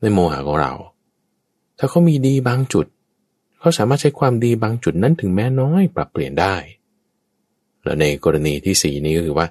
[0.00, 0.72] ในโมหะของเรา
[1.78, 2.86] ถ้าเขามีดีบางจุด
[3.58, 6.54] เขาสามารถใช้ความดีบางจุดนั้นถึงแม้น้อยปรับเปลี่ยนได้
[7.82, 9.46] แล้วในกรณีที่สี่นี้ก็คือว่า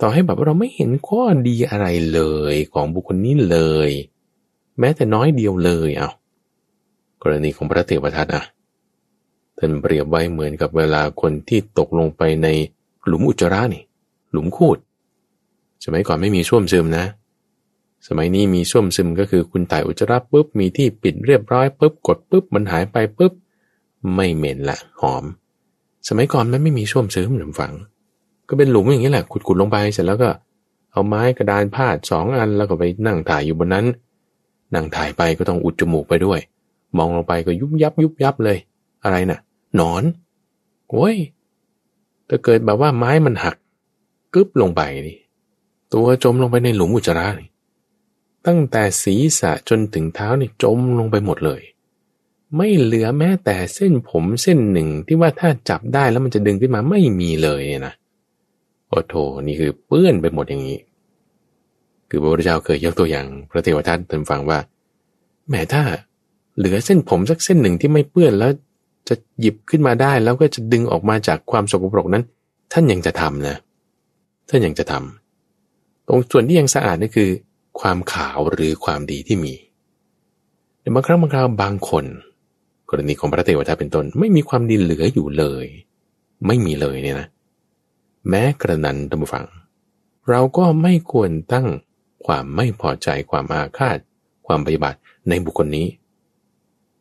[0.00, 2.20] ต่อให้แบบเราไม่เห็นข้อดีอะไรเล
[2.52, 3.58] ยของบุคคลนี้เล
[3.88, 3.90] ย
[4.78, 6.10] แม้แต่น้อยเดียวเลยเอา
[7.22, 8.42] กรณีของพระเทวทัตนะ
[9.62, 12.48] ท่านเปรียบไว้เหมือนกับเวลาคนที่ตกลงไปใน
[13.06, 13.82] หลุมอุจจาระนี่
[14.32, 14.78] หลุมคูด
[15.84, 17.04] สมัยก่อนไม่มีช่วมซึมนะ
[18.08, 23.32] สมัยนี้มีช่วมซึมก็คือคุณถ่ายอุจจาระปุ๊บมีที่ปิดเรียบร้อยปุ๊บกดปุ๊บมันหายไปปุ๊บ
[24.14, 25.24] ไม่เหม็นละหอม
[26.08, 27.74] สมัยก่อนมันไม่มีช่วมซึมหรือฝัง
[28.48, 30.30] ก็เป็นหลุมอย่างนี้แหละขุดๆลงไปเสร็จแล้วก็
[30.92, 33.86] เอาไม้กระดานพาดสองอันแล้วก็ไปนั่งถ่ายอยู่บนนั้น
[34.74, 36.40] นั่งถ่ายไปก็ต้องอุดจมูกไปด้วย
[36.96, 38.58] มองลงไปก็ยุบยับยุบยับเลย
[39.04, 39.40] อะไรนะ่ะ
[39.76, 40.02] หนอน
[40.90, 41.16] โอ้ย
[42.28, 43.56] ถ้าเกิดแบบว่าไม้มันหัก
[44.34, 45.18] กึบลงไปนี่
[45.94, 47.50] ตัวจมลงไปในหลุมอุจจาระนี่
[48.46, 51.62] ตั้งแต่ศีรษะจนถึงเท้านี่จมลงไปหมดเลย
[52.56, 57.94] ไม่เหลือแม้แต่เส้นผมเส้นหนึ่งที่ว่าถ้าจับได้แล้วมันจะดึงขึ้นมาไม่มีเลยนะ
[58.88, 60.78] โอ้โถนี่คือเปื้อนไปหมดอย่างนี้
[62.08, 64.58] คือพระพุทธเจ้าเคยยกตัวอย่างพระเทวทัตเพิ่นฟังว่า
[65.50, 65.82] แม้ถ้า
[66.56, 68.52] เหลือเส้นผมสักเส้นหนึ่งที่ไม่เปื้อนแล้ว
[69.08, 72.24] จะหยิบขึ้นมาได้แล้วก็จะดึงออกมาจากความสกปรกนั้น
[72.72, 73.56] ท่านยังจะทำนะ
[74.48, 77.30] ท่านยังจะทำตรงส่วนที่ยังสะอาดนี่คือ
[77.80, 79.54] ความขาวหรือความดีที่มี
[80.80, 82.04] แต่บางครั้งบางคราวบางคน
[82.90, 85.66] กรณีของพระเทวทัตเป็นต้น ไม่มีความดีเหลืออยู่เลย
[86.46, 87.28] ไม่มีเลยเนี่ยนะ
[88.28, 89.46] แม้กระนั้นตัมฟัง
[90.30, 91.66] เราก็ไม่ควรตั้ง
[92.26, 93.98] ความไม่พอใจความอาฆาต
[94.46, 94.98] ความปฏิบัติ
[95.28, 95.86] ในบุคคลนี้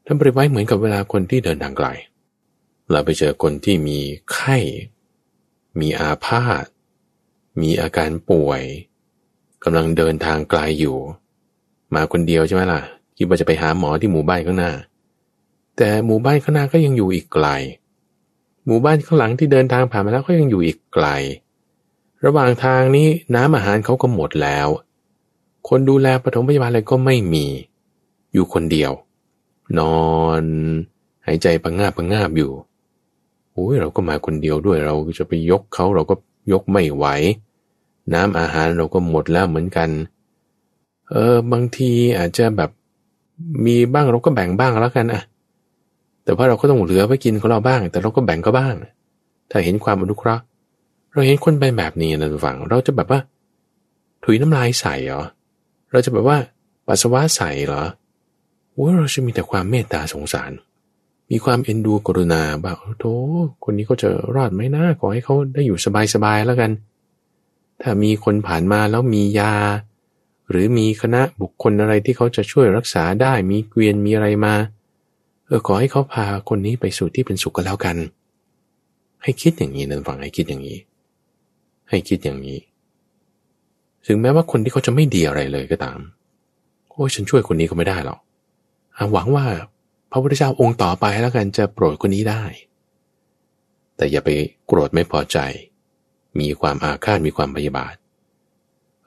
[0.05, 1.87] ท่านปริไว้เหมือนกับเวลาคนที่เดินทางไกล
[2.91, 3.99] เราไปเจอคนที่มี
[4.31, 4.57] ไข้
[5.79, 6.65] มีอาพาธ
[7.61, 8.61] มีอาการป่วย
[9.63, 10.97] กำลังเดินทางไกลอยู่
[11.93, 12.81] มาคนเดียวใช่ไหมล่ะ
[13.17, 14.71] คิดว่าจะไปหาหมอที่หมู่บ้านข้างหน้า
[15.77, 17.47] แต่หมู่บ้านข้างหน้าก็ยังอยู่อีกไกล
[18.65, 21.07] หมู่บ้านข้างหลังที่เดินทางผ่านมาแล้วก็ยังอยู่อีกไกล
[22.25, 24.67] ระหว่างทางนี้น้ำอาหารเขาก็หมดแล้ว
[25.69, 27.45] คนดูแลปฐมพยาบาลอะไรก็ไม่มี
[28.33, 28.91] อยู่คนเดียว
[29.79, 30.05] นอ
[30.41, 30.43] น
[31.25, 32.51] หายใจปังงาบปังงาบอยู่
[33.53, 36.15] โอ้ยเราก็มาคนเดียวด้วยเราจะไปยกเขาเราก็
[36.51, 37.05] ยกไม่ไหว
[38.13, 39.89] น้ำอาหารเราก็หมดแล้วเหมือนกัน
[41.09, 42.69] เออบางทีอาจจะแบบ
[43.65, 45.21] มีบ้างเราก็แบ่งบ้างแล้วกันอะ
[46.23, 48.75] แต่ว่าเราก็ต้องเหลือไว้กินของเราบ้าง แต่เราก็แบ่งก็บ้าง
[49.51, 50.43] ถ้าเห็นความอนุเคราะห์
[51.13, 53.19] เราเห็นคนไปแบบนี้นะทุกฝังเราจะแบบว่า
[54.23, 55.23] ถุยน้ำลายใส่เหรอ
[55.91, 56.37] เราจะแบบว่า
[56.87, 57.83] ปัสสาวะใส่เหรอ
[58.73, 60.51] โอ้เราจะมีแต่ความเมตตาสงสาร
[61.31, 63.13] มีความเอ็นดูกรุณาแบบโธ่
[63.63, 65.77] คนนี้เขาจะรอดไหมนะขอให้เขาได้อยู่
[66.13, 66.71] สบายๆแล้วกัน
[67.81, 69.53] ถ้ามีคนผ่านมาแล้วมียา
[70.49, 74.53] หรือมีคณะบุคคลอะไรที่เขาจะช่วยรักษาได้มีเกวียนมีอะไรมา
[75.45, 77.97] เออขอให้เขาพาคนนี้ไปสู่ที่เป็นสุขก็แล้วกัน
[79.23, 80.77] ให้คิดอย่างนี้นั่นฟังให้คิดอย่างนี้
[81.89, 82.59] ให้คิดอย่างนี้
[84.05, 85.99] ถึงแม้ว่าคนที่เขาจะไม่ดีอะไรเลยก็ตาม
[86.89, 88.19] โอ้ฉันช่วยคนนี้ก็ไม่ได้หรอก
[89.11, 89.45] หวังว่า
[90.11, 92.43] พระพุทธเจ้าองค์ต่อไปแล้วกันจะโปรดคนนี้ได้
[93.95, 94.29] แต่อย่าไป
[94.67, 95.37] โกรธไม่พอใจ
[96.39, 97.95] มีความอาฆาตมีความพยาบาท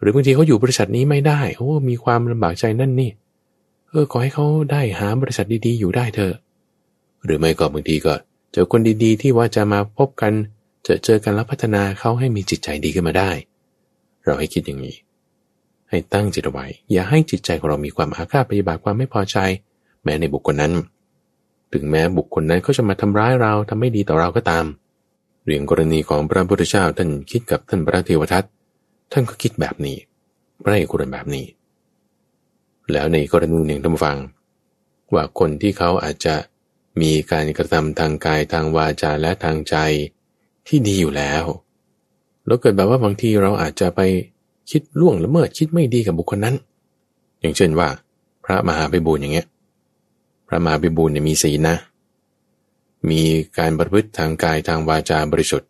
[0.01, 3.11] หรือบางทีเขาอยู่บริษัทนี้ไม่ได้ โอ้มีความลำบากใจนั่นนี่
[3.89, 6.35] เออขอให้เขาได้หาบริษัทดีๆ อยู่ได้เถอะ
[7.25, 8.15] หรือไม่ก็บางทีก็
[8.53, 10.33] เจอคนดีๆ ที่ว่าจะมาพบกัน
[10.87, 13.31] จะเจอกันแล้วพัฒนาเขาให้มีจิตใจดีขึ้นมาได้
[14.25, 14.97] เราให้คิดอย่างนี้
[15.91, 19.37] ให้ตั้งจิตไว้ อย่าให้จิตใจของเรามีความอาฆาตปฏิบัติความไม่พอใจ
[20.05, 20.73] แม้ในบุคคลนั้น
[21.73, 24.65] ถึงแม้บุคคลนั้นเขาจะมาทำร้ายเราทำไม่ดีต่อเราก็ตาม
[25.45, 28.45] เรื่องกรณีของพระพุทธเจ้าท่านคิดกับท่านพระเทวทัต
[29.13, 29.97] ท่านก็คิดแบบนี้
[30.63, 31.47] พระเอกคนแบบนี้
[32.93, 34.19] แล้วในกรณีหนึ่งท่านฟัง
[35.15, 36.35] ว่าคนที่เขาอาจจะ
[37.01, 39.77] มีการกระทำทางกายทางวาจาและทางใจ
[40.67, 41.45] ที่ดีอยู่แล้ว
[42.47, 44.01] แล้วเกิดแบบว่าบางทีเราอาจจะไป
[44.71, 46.55] คิดล่วงละเมิดคิดไม่ดีกับบุคคลนั้น
[47.41, 47.89] อย่างเช่นว่า
[48.45, 49.47] พระมหาไปบูญอย่างเงี้ย
[50.49, 51.77] พระมหาไปบูญเนี่ยมีศีลนะ
[53.11, 53.21] มี
[53.59, 55.69] การประพฤติทางกายทางวาจาบริสุทธิ์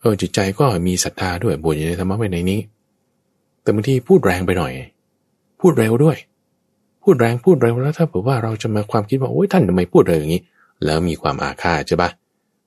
[0.00, 2.60] เออจิตใจก็มีศรัทธาด้วยบุญอยู่ในธรรมะไว้ในนี้
[3.62, 4.72] แต่บางทีพูดแรงไปหน่อย
[5.60, 6.16] พูดเร็วด้วย
[7.02, 10.42] พูดแรงพูดเร็วแล้วถ้าเผื่อว่าเราจะมาความคิดว่าโอ้ยท่านทำไมพูดเร็วอย่างนี้
[10.84, 12.10] แล้วมีความอาฆาตใช่ปะ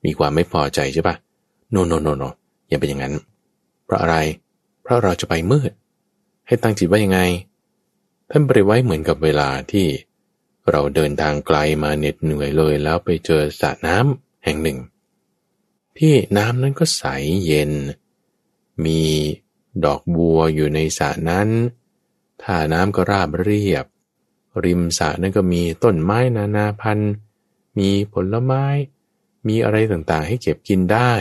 [0.06, 1.16] มีความไม่พอใจใช่ปะ
[1.72, 2.24] โนโนโนโน
[2.68, 3.14] อย่าเป็นอย่างนั้น
[3.86, 4.16] เพราะอะไร
[4.84, 5.72] เพราะเราจะไปมืด
[6.48, 7.20] ให้ตั้งจิตว่ายังไง
[8.32, 9.86] ท่านบริไว้เหมือนกับเวลาที่
[10.72, 14.80] เราเดินทางไกลมาเหน็ดเหนื่อยเลย แล้วไปเจอสระน้ำแห่งหนึ่ง
[15.98, 17.04] ที่น้ำนั้นก็ใส
[17.46, 17.72] เย็น
[18.86, 19.02] มี
[19.86, 21.50] ดอกบัวอยู่ในสระนั้น
[22.44, 23.86] ท่าน้ำก็ราบเรียบ
[24.66, 27.14] ริมสระนั่นก็มีต้นไม้นานาพันธุ์
[27.78, 28.66] มีผลไม้
[29.48, 31.14] มีอะไรต่างๆ ให้เก็บกินได้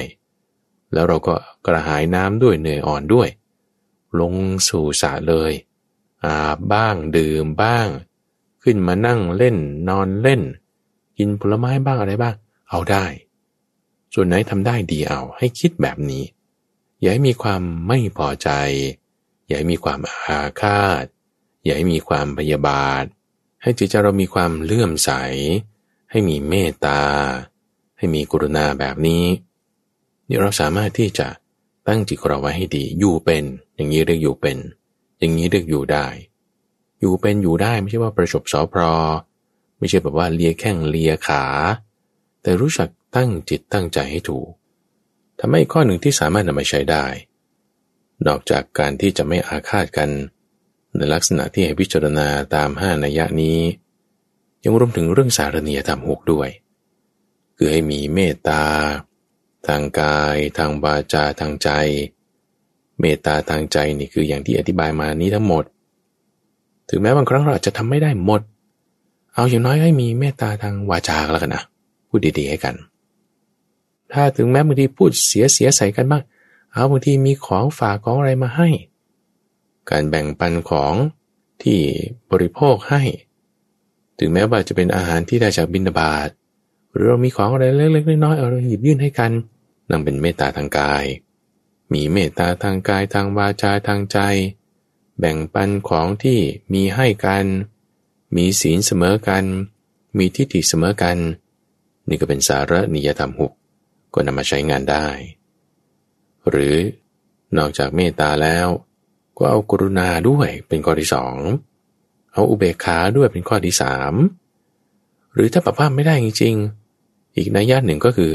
[0.92, 1.34] แล้วเราก็
[1.66, 3.28] กระหายน้ำด้วยเหนื่อยอ่อนด้วย
[4.20, 4.34] ลง
[4.68, 5.52] สู่สระเลย
[6.24, 7.88] อาบบ้างดื่มบ้าง
[8.62, 9.56] ขึ้นมานั่งเล่น
[9.88, 10.42] นอนเล่น
[11.18, 12.34] กินผลไม้บ้างอะไรบ้าง
[12.68, 13.04] เอาได้
[14.14, 16.24] ส่วนไหนทำได้ดีเอา ให้คิดแบบนี้
[17.00, 18.50] อย่าให้มีความไม่พอใจ
[19.46, 21.04] อย่าให้มีความอาฆาต
[21.64, 23.04] อย่าให้มีความพยาบาท
[23.62, 25.10] ให้จิตใจเรามีความเลื่อมใส
[26.10, 27.02] ให้มีเมตตา
[27.98, 29.24] ให้มีกรุณาแบบนี้
[30.28, 31.28] นี่เราสามารถที่จะ
[31.86, 33.44] ตั้งจิตเราไว้ให้ดี อยู่เป็น
[33.74, 34.58] อย่างนี้เรียกอยู่เป็น
[35.18, 36.06] อย่างนี้เรียกอยู่ได้
[37.00, 38.82] อยู่เป็นอยู่ได้ไม่ใช่ว่าประชบสอพร
[39.78, 41.44] ไม่ใช่แบบว่าเลียแข้งเลียขา
[42.42, 44.48] แต่รู้จักตั้งจิตตั้งใจให้ถูก
[45.40, 47.04] ทำให้ข้อหนึ่งที่สามารถนำมาใช้ได้
[48.26, 50.10] นอกจากการที่จะไม่อาฆาตกัน
[50.96, 53.58] ในลักษณะที่ให้พิจารณาตามห้านัยยะนี้
[54.64, 56.48] ยังรวมถึงเรื่องสารณียธรรมหกด้วย
[57.56, 58.64] คือให้มีเมตตา
[59.68, 61.70] ทางกาย ทางวาจาทางใจ
[63.00, 65.64] เมตตาทางใจนี่คืออย่างที่อธิบายมานี้ทั้งหมด
[66.88, 68.40] ถึงแม้บางครั้งเราอาจจะทำไม่ได้หมด
[69.34, 71.62] เอาอย่างน้อยให้มีเมตตาทางวาจาแล้วกันนะ
[72.08, 72.74] พูดดีๆให้กัน
[74.12, 76.22] ถ้าถึงแม้บางทีพูดเสียเสียใส่กันบ้าง
[76.72, 78.68] เอาบางทีมีของฝากของอะไรมาให้
[79.90, 80.94] การแบ่งปันของ
[81.62, 81.78] ที่
[82.30, 83.02] บริโภคให้
[84.18, 86.28] ถึงแม้ว่าจะเป็นอาหารที่ได้จากบินาบาต
[86.92, 89.32] หรือเรามีของอะไรเล็กๆน้อยๆเราหยิบยื่นให้กัน
[89.90, 91.04] นั่งเป็นเมตตาทางกาย
[91.92, 94.18] มีเมตตาทางกายทางวาจาทางใจ
[95.18, 96.38] แบ่งปันของที่
[96.72, 97.46] มีให้กัน
[98.36, 99.44] มีศีลเสมอกัน
[100.18, 101.18] มีทิฏฐิเสมอกัน
[102.08, 103.52] นี่ก็เป็นสาระนิยธรรมหก
[104.14, 105.06] ก็นำมาใช้งานได้
[106.50, 106.74] หรือ
[107.56, 108.68] นอกจากเมตตาแล้ว
[109.36, 111.36] ก็เอากรุณาด้วยเป็นข้อที่สอง
[112.32, 114.14] เอาอุเบกขาด้วยเป็นข้อที่สาม
[115.34, 118.30] หรือถ้าปรับภาพไม่ได้จริงๆ อีกนัยยะหนึ่งก็คือ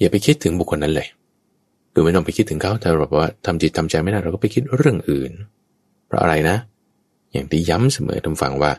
[0.00, 1.08] อย่าไปคิดถึงบุคคลนั้นเลย
[1.92, 6.56] คือไม่ต้องไปคิดถึงเขาแต่เราบอกว่าทำจิตทำใจไม่ได้เราก็ไปคิดเรื่องอื่นเราะอะไรนะ
[7.32, 8.72] อย่างที่ย้ำเสมอทำฟังว่า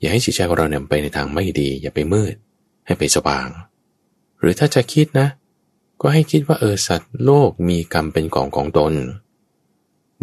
[0.00, 2.34] อย่าให้จิตใจของเราเนี่ยไปในทางไม่ดี อย่าไปมืด
[2.86, 3.48] ให้ไปสว่าง
[4.40, 5.28] หรือถ้าจะคิดนะ
[6.00, 8.92] ก็ให้คิดว่าเออสัตว์โลกมีกรรมเป็นของของตน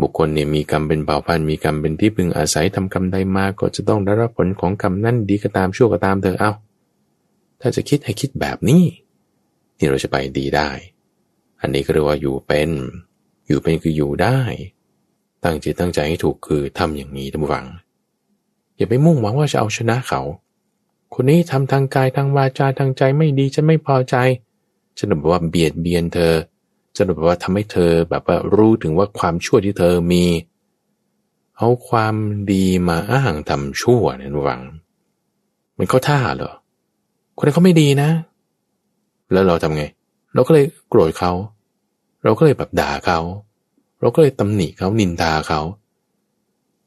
[0.02, 6.52] บุคคลเนี่ยมีกรรมเป็นเผ่าพันธุ์มีกรรมเป็นที่พึงอาศัยทำกรรมใดมาก็จะต้องได้รับผลของกรรมนั่นดีก็ตามชั่วก็ตามเธอเอา
[7.62, 8.84] ถ้าจะคิดให้คิดแบบนี้
[9.78, 10.70] ที่เราจะไปดีได้
[11.62, 12.70] อันนี้ก็เรียกว่าอยู่เป็น
[13.48, 14.40] อยู่เป็นคืออยู่ได้
[15.48, 17.66] ตั้งจิตตั้งใจให้ถูกคือทำอย่างนี้ท่านผู้ฟัง
[18.78, 20.22] อย่าไปมุ่งหวังว่าจะเอาชนะเขา
[21.14, 24.16] คนนี้ทำทางกายทางวาจาทางใจไม่ดีฉันไม่พอใจ
[24.98, 26.34] ฉันบอกว่าเบียดเบียนเธอ
[26.96, 30.24] ฉันบอกว่าทำให้เธอแบบว่ารู้ถึงว่าความชั่วที่เธอมี
[31.58, 32.16] เอาความ
[32.52, 34.62] ดีมาอ้างทำชั่วเนี่ยหวัง
[35.78, 36.54] มันเข้าท่าเหรอ
[37.38, 38.10] คนนี้เขาไม่ดีนะ
[39.32, 39.84] แล้วเราทำไง
[40.34, 41.32] เราก็เลยโกรธเขา
[42.24, 43.20] เราก็เลยแบบด่าเขา
[44.00, 45.62] เราก็เลยตำหนิเขานินทาเขา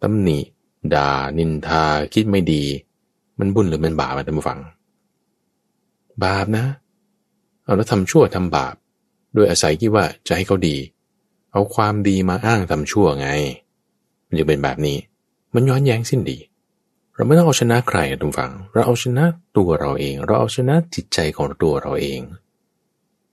[0.02, 0.38] ตำหนิ
[0.94, 1.82] ด่า นินทา
[2.14, 2.62] คิดไม่ดี
[3.38, 4.60] มันบุญหรือมันบาปมาท่านผู้ฟัง
[6.24, 6.64] บาปนะ
[7.62, 8.74] เอาแล้วทำชั่วทำบาป
[9.34, 10.76] โดยอาศัยคิดว่าจะให้เขาดี
[11.52, 13.28] เอาความดีมาอ้างทำชั่วไง
[14.26, 14.98] มันจะเป็นแบบนี้
[15.54, 16.38] มันย้อนแย้งสิ้นดี
[17.14, 19.24] เราไม่ต้องเอาชนะใครทุกฝัง เราเอาชนะ
[19.56, 22.20] ตัวเราเอง เราเอาชนะจิตใจของตัวเราเอง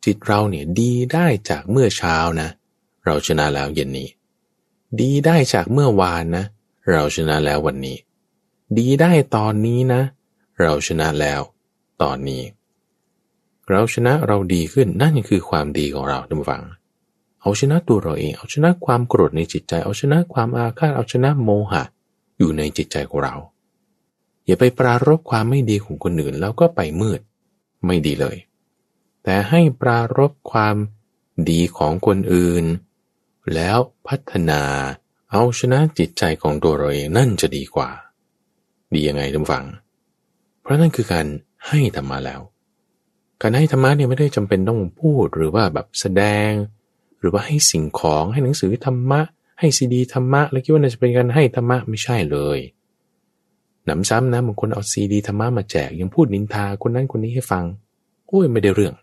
[0.05, 4.09] จิตเราเนี่ยดีได้จากเมื่อเช้านะเเราชนะแล้วเย็นนี้
[4.99, 6.45] ดีได้จากเมื่อวานนะ
[6.91, 7.97] เราชนะแล้ววันนี้
[8.77, 10.01] ดีได้ตอนนี้นะ
[10.61, 11.41] เราชนะแล้ว
[12.01, 12.43] ตอนนี้
[13.69, 16.63] เราชนะเราดีขึ้นนั่นคือความดีของเราทุกฝัง
[17.41, 21.83] เอาชนะตัวเราเอง เอาชนะความโกรธในจิตใจ เอาชนะความอาฆาตเอาชนะโมหะ
[22.37, 23.35] อยู่ในจิตใจของเรา
[24.45, 27.19] อย่าไปปรารบความไม่ดีของคนอื่นแล้วก็ไปมืด
[27.85, 28.37] ไม่ดีเลย
[29.23, 30.75] แต่ให้ปรารบความ
[31.49, 32.65] ดีของคนอื่น
[33.55, 33.77] แล้ว
[34.07, 34.61] พัฒนา
[35.31, 37.89] เอาชนะจิตใจของตัวเราเองนั่นจะดีกว่า
[38.93, 39.65] ดียังไงทุกฝัง
[40.61, 41.25] เพราะนั่นคือการ
[41.67, 42.41] ให้ธรรมะแล้ว
[43.41, 46.51] การให้ธรรมะเนี่ยไม่ได้จำเป็นต้องพูดหรือว่าแบบแสดง
[47.19, 49.21] หรือว่าให้สิ่งของให้หนังสือธรรมะ
[49.59, 52.59] ให้ซีดีธรรมะ แล้วคิดว่าจะเป็นการให้ธรรมะไม่ใช่เลย
[53.85, 57.63] หนำซ้ำนะบางคนเอาซีดีธรรมะมาแจกยังพูดนินทาคนนั้นคนนี้ให้ฟัง
[58.27, 58.93] โอ้ยไม่ได้เรื่อง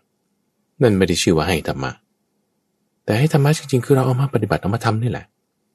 [0.81, 1.91] นั่นไม่ได้ชื่อว่าให้ธรรมะ
[3.05, 5.25] แต่ให้ธรรมะจริงๆ คือเราเอามาปฏิบัติเอามาทำนี่แหละ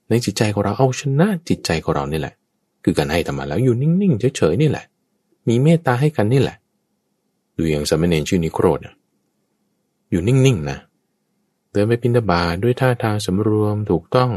[0.08, 2.34] ในจิตใจของเราเอาชนะจิตใจของเรานี่แหละ
[2.84, 4.84] คือการให้ธรรมะแล้วอยู่นิ่งๆเฉยๆนี่แหละ
[5.48, 6.56] มีเมตตาให้กันนี่แหละ
[7.56, 8.78] ดูอย่างสมณเณรชื่อนิโครธ
[10.10, 10.78] อยู่นิ่งๆนะ
[11.70, 14.30] เดินไปปินดาบาด้วยท่าทางสำรวมถูกต้อง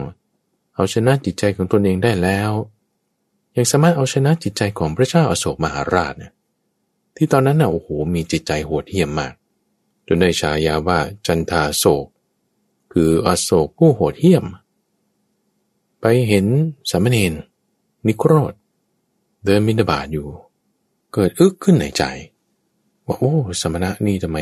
[0.75, 2.51] เอาชนะจิตใจของตนเองได้แล้ว
[3.55, 6.31] ยังสามารถเอาชนะจิตใจของพระเจ้าอาโศกมหาราชเนี่ย
[7.15, 9.33] ที่ตอนนั้นน่ะโอ้โหมีจิตใจโหดเหี้ยมมาก
[10.07, 12.05] จนได้ฉายาว่าจันทาโศก
[12.93, 14.45] คืออโศกผู้โหดเหี้ยม
[16.01, 16.45] ไปเห็น
[16.89, 17.33] สามเณร
[18.07, 18.53] นิโครธ
[19.45, 20.27] เดินบินบาตอยู่
[21.13, 22.03] เกิดอึกขึ้นในใจ
[23.05, 24.37] ว่าโอ้ สมณะนี่ทำไม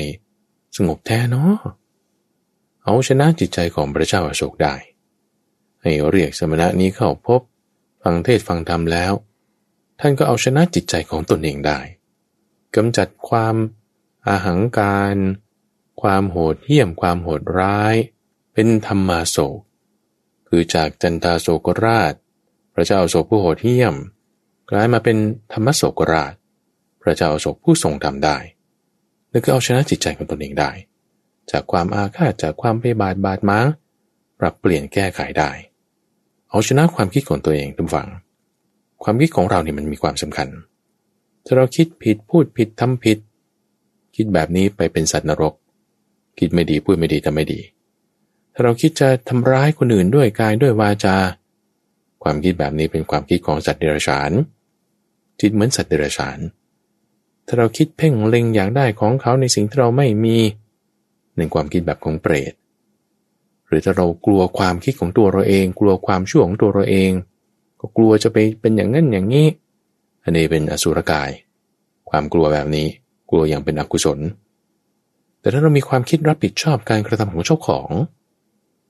[0.75, 1.57] สงบแท้เนาะ
[2.83, 4.75] เอาชนะจิตใจของพระเจ้าอาโศกได้
[5.81, 7.41] ให้เรียกสมณะนี้เข้าพบ
[8.03, 9.13] ฟังเทศฟังธรรมแล้ว
[9.99, 11.79] ท่านก็เอาชนะจิตใจของตนเองได้
[12.75, 13.55] กำจัดความ
[14.27, 15.17] อาหังการ
[16.01, 17.95] ความโหดเหี้ยมความโหดร้าย
[18.53, 19.59] เป็นธรรมาโศก
[20.47, 22.13] คือจากจันทาโศกราช
[22.73, 23.95] พระเจ้าโศกผู้โหดเหี้ยม
[24.69, 25.17] กลายมาเป็น
[25.53, 26.33] ธรรมโศกราช
[27.01, 28.37] พระเจ้าโศกผู้ทรงธรรมได้
[29.29, 30.71] แล้วก็เอาชนะจิตใจของตนเองได้
[31.51, 33.65] จากความอาฆาตจากความเพบาดบาดม้าง
[34.39, 35.49] ปรับเปลี่ยนแก้ไขได้
[36.49, 38.09] เอาชนะความคิดของตัวเองทุกฝัง
[39.03, 40.47] ความคิดของเราเนี่ยมันมีความสำคัญ
[41.45, 43.17] ถ้าเราคิดผิดพูดผิดทำผิด
[44.15, 45.53] คิดแบบนี้ไปเป็นสัตว์นรก
[46.39, 47.59] คิดไม่ดีพูดไม่ดีทำไม่ดี
[48.53, 51.17] ถ้าเราคิดจะทำร้ายคนอื่นด้วยกายด้วยวาจา
[52.23, 54.31] ความคิดแบบนี้เป็นความคิดของสัตว์เดรัจฉาน
[55.39, 56.39] จิตเหมือนสัตว์เดรัจฉาน
[57.47, 60.37] ถ้าเราคิดเพ่งเล็งอยากได้ของเขาในสิ่งที่เราไม่มี
[61.37, 62.53] ในความคิดแบบของเปรต
[63.67, 67.11] หรือถ้าเรากลัวความคิดของตัวเราเอง กลัวความชั่วของตัวเราเอง
[67.79, 69.47] ก็กลัวจะไปเป็นอย่างนั้นอย่างนี้
[70.23, 71.29] อันนี้เป็นอสุรกาย
[72.09, 72.87] ความกลัวแบบนี้
[73.29, 74.19] กลัวอย่างเป็นอกุศล
[75.39, 77.89] แต่ถ้าเรามีความคิดรับผิดชอบการกระทำของเจ้าของ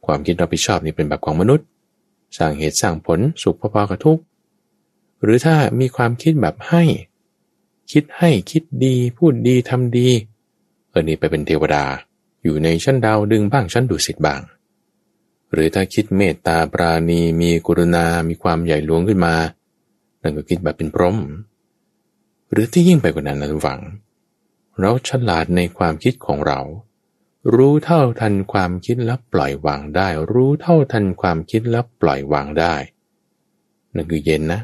[0.06, 1.68] ความคิดรับผิดชอบนี่เป็นแบบของมนุษย์
[2.38, 4.24] สร้างเหตุสร้างผลสุขพอๆกับทุกข์
[5.22, 6.84] หรือถ้ามีความคิดแบบให้
[7.92, 10.10] คิดให้คิดดี พูดดีทำดี
[10.90, 11.84] เออนี่ไปเป็นเทวดา
[12.44, 14.42] อยู่ในชั้นดาวดึงบ้างชั้นดุสิตบ้าง
[15.52, 19.36] หรือถ้าคิดเมตตาปราณีมีกรุณา มีความใหญ่หลวงขึ้นมา
[20.22, 21.18] นั่นก็คิดแบบเป็นพรหม
[22.52, 23.82] หรือที่ยิ่งไปกว่านั้นนะทุกฝัง
[24.80, 26.60] เราฉลาดในความคิดของเรา
[27.56, 32.76] รู้เท่าทันความคิดแล้วปล่อยวางได้ รู้เท่าทันความคิดแล้วปล่อยวางได้
[33.96, 34.62] นั่นคือเย็นนะ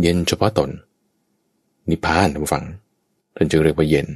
[0.00, 0.70] เย็นเฉพาะตน
[1.90, 2.64] นิพพานท่านผู้ฟัง
[3.36, 4.08] ท่านจึงเรียกว่าเย็น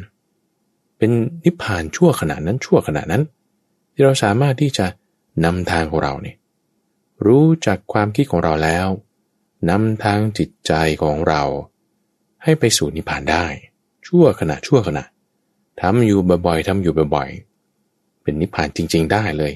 [0.98, 1.10] เป็น
[1.44, 3.22] นิพพานชั่วขณะนั้นชั่วขณะนั้น
[3.92, 4.86] ที่เราสามารถที่จะ
[5.44, 6.36] นำทางของเราเนี่ย
[7.26, 8.88] รู้จักความคิดของเราแล้ว
[9.70, 10.72] นำทางจิตใจ
[11.02, 11.42] ของเรา
[12.42, 13.46] ให้ไปสู่นิพพานได้
[14.06, 15.04] ชั่วขณะชั่วขณะ
[15.80, 17.57] ทำอยู่บ่อยๆทำอยู่บ่อยๆ
[18.28, 19.52] เป็นนิพพานจริง ๆ ได้เลย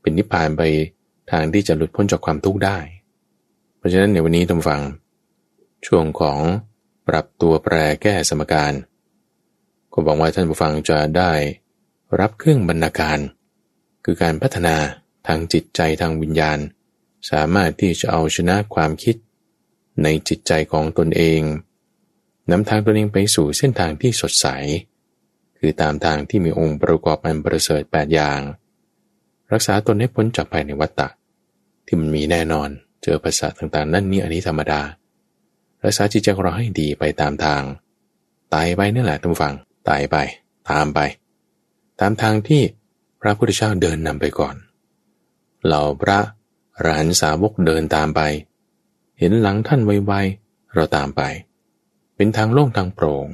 [0.00, 0.62] เป็นนิพพานไป
[1.30, 2.78] ทางที่จะหลุดพ้นจากความทุกข์ได้
[3.76, 4.82] เพราะฉะนั้นในวันนี้ท่านฟัง
[5.86, 6.38] ช่วงของ
[7.08, 8.72] ปรับตัวแปรแก้สมการ
[9.92, 11.32] ก็บอกว่าท่านผู้ฟังจะได้
[12.20, 13.18] รับเครื่องบรรณาการ
[14.04, 14.76] คือการพัฒนา
[15.26, 16.58] ทางจิตใจทางวิญญาณ
[17.30, 19.16] สามารถที่จะเอาชนะความคิด
[20.02, 21.42] ในจิตใจของตนเอง
[22.50, 24.48] นำทางตนเองไปสู่เส้นทางที่สดใส
[25.58, 28.40] คือตามทางที่มีองค์ประกอบอันประเสริฐแปดอย่าง
[29.52, 31.08] รักษาตนให้พ้นจากภายในวัฏฏะ
[31.86, 32.68] ที่มันมีแน่นอน
[33.02, 34.80] เจอภาษาต่างๆ นั่นนี่อันนี้ธรรมดา
[35.84, 37.62] รักษาจิตใจของเราให้ดีไปตามทาง
[38.54, 39.54] ตายไปนี่แหละทุกฝัง
[39.88, 40.16] ตายไป
[40.70, 41.00] ตามไป
[42.00, 42.62] ตามทางที่
[43.20, 44.56] พระพุทธเจ้าเดินนำไปก่อน
[45.64, 46.18] เหล่าพระ
[46.84, 48.20] รหันสาวกเดินตามไป
[49.18, 51.22] เห็นหลังท่านไวๆเราตามไป
[52.16, 53.28] เป็นทางโล่งทางโปร่ง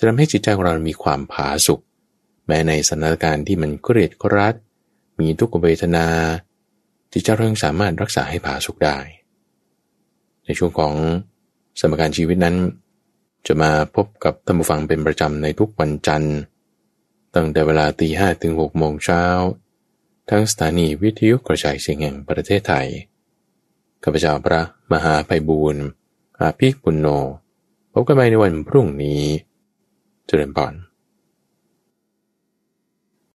[0.00, 1.80] จะทำให้จิตใจของเรามีความผาสุก
[2.46, 4.54] แม้ในสถานการณ์ที่มันเครียดครัด
[5.18, 6.06] มีทุกขเวทนา
[7.12, 8.98] จิตใจเรายังสามารถรักษาให้ผาสุกได้
[10.44, 10.94] ในช่วงของ
[11.80, 12.56] สมการชีวิตนั้น
[13.46, 16.38] จะมาพบกับท่านผู้ฟังเป็นประจำในทุกวันจันทร์
[17.34, 19.24] ตั้งแต่เวลาตีห้ถึงหกโมงเช้า
[20.30, 22.88] ทั้งสถานีวิทยุกระจายเสียงแห่งประเทศไทย
[24.02, 25.84] ข้าพเจ้าพระมหาไพบูรณ์
[26.40, 27.06] อาภิปุณโญ
[27.92, 29.22] พบกันใหม่ในวันพรุ่งนี้
[30.30, 30.87] เจริญพร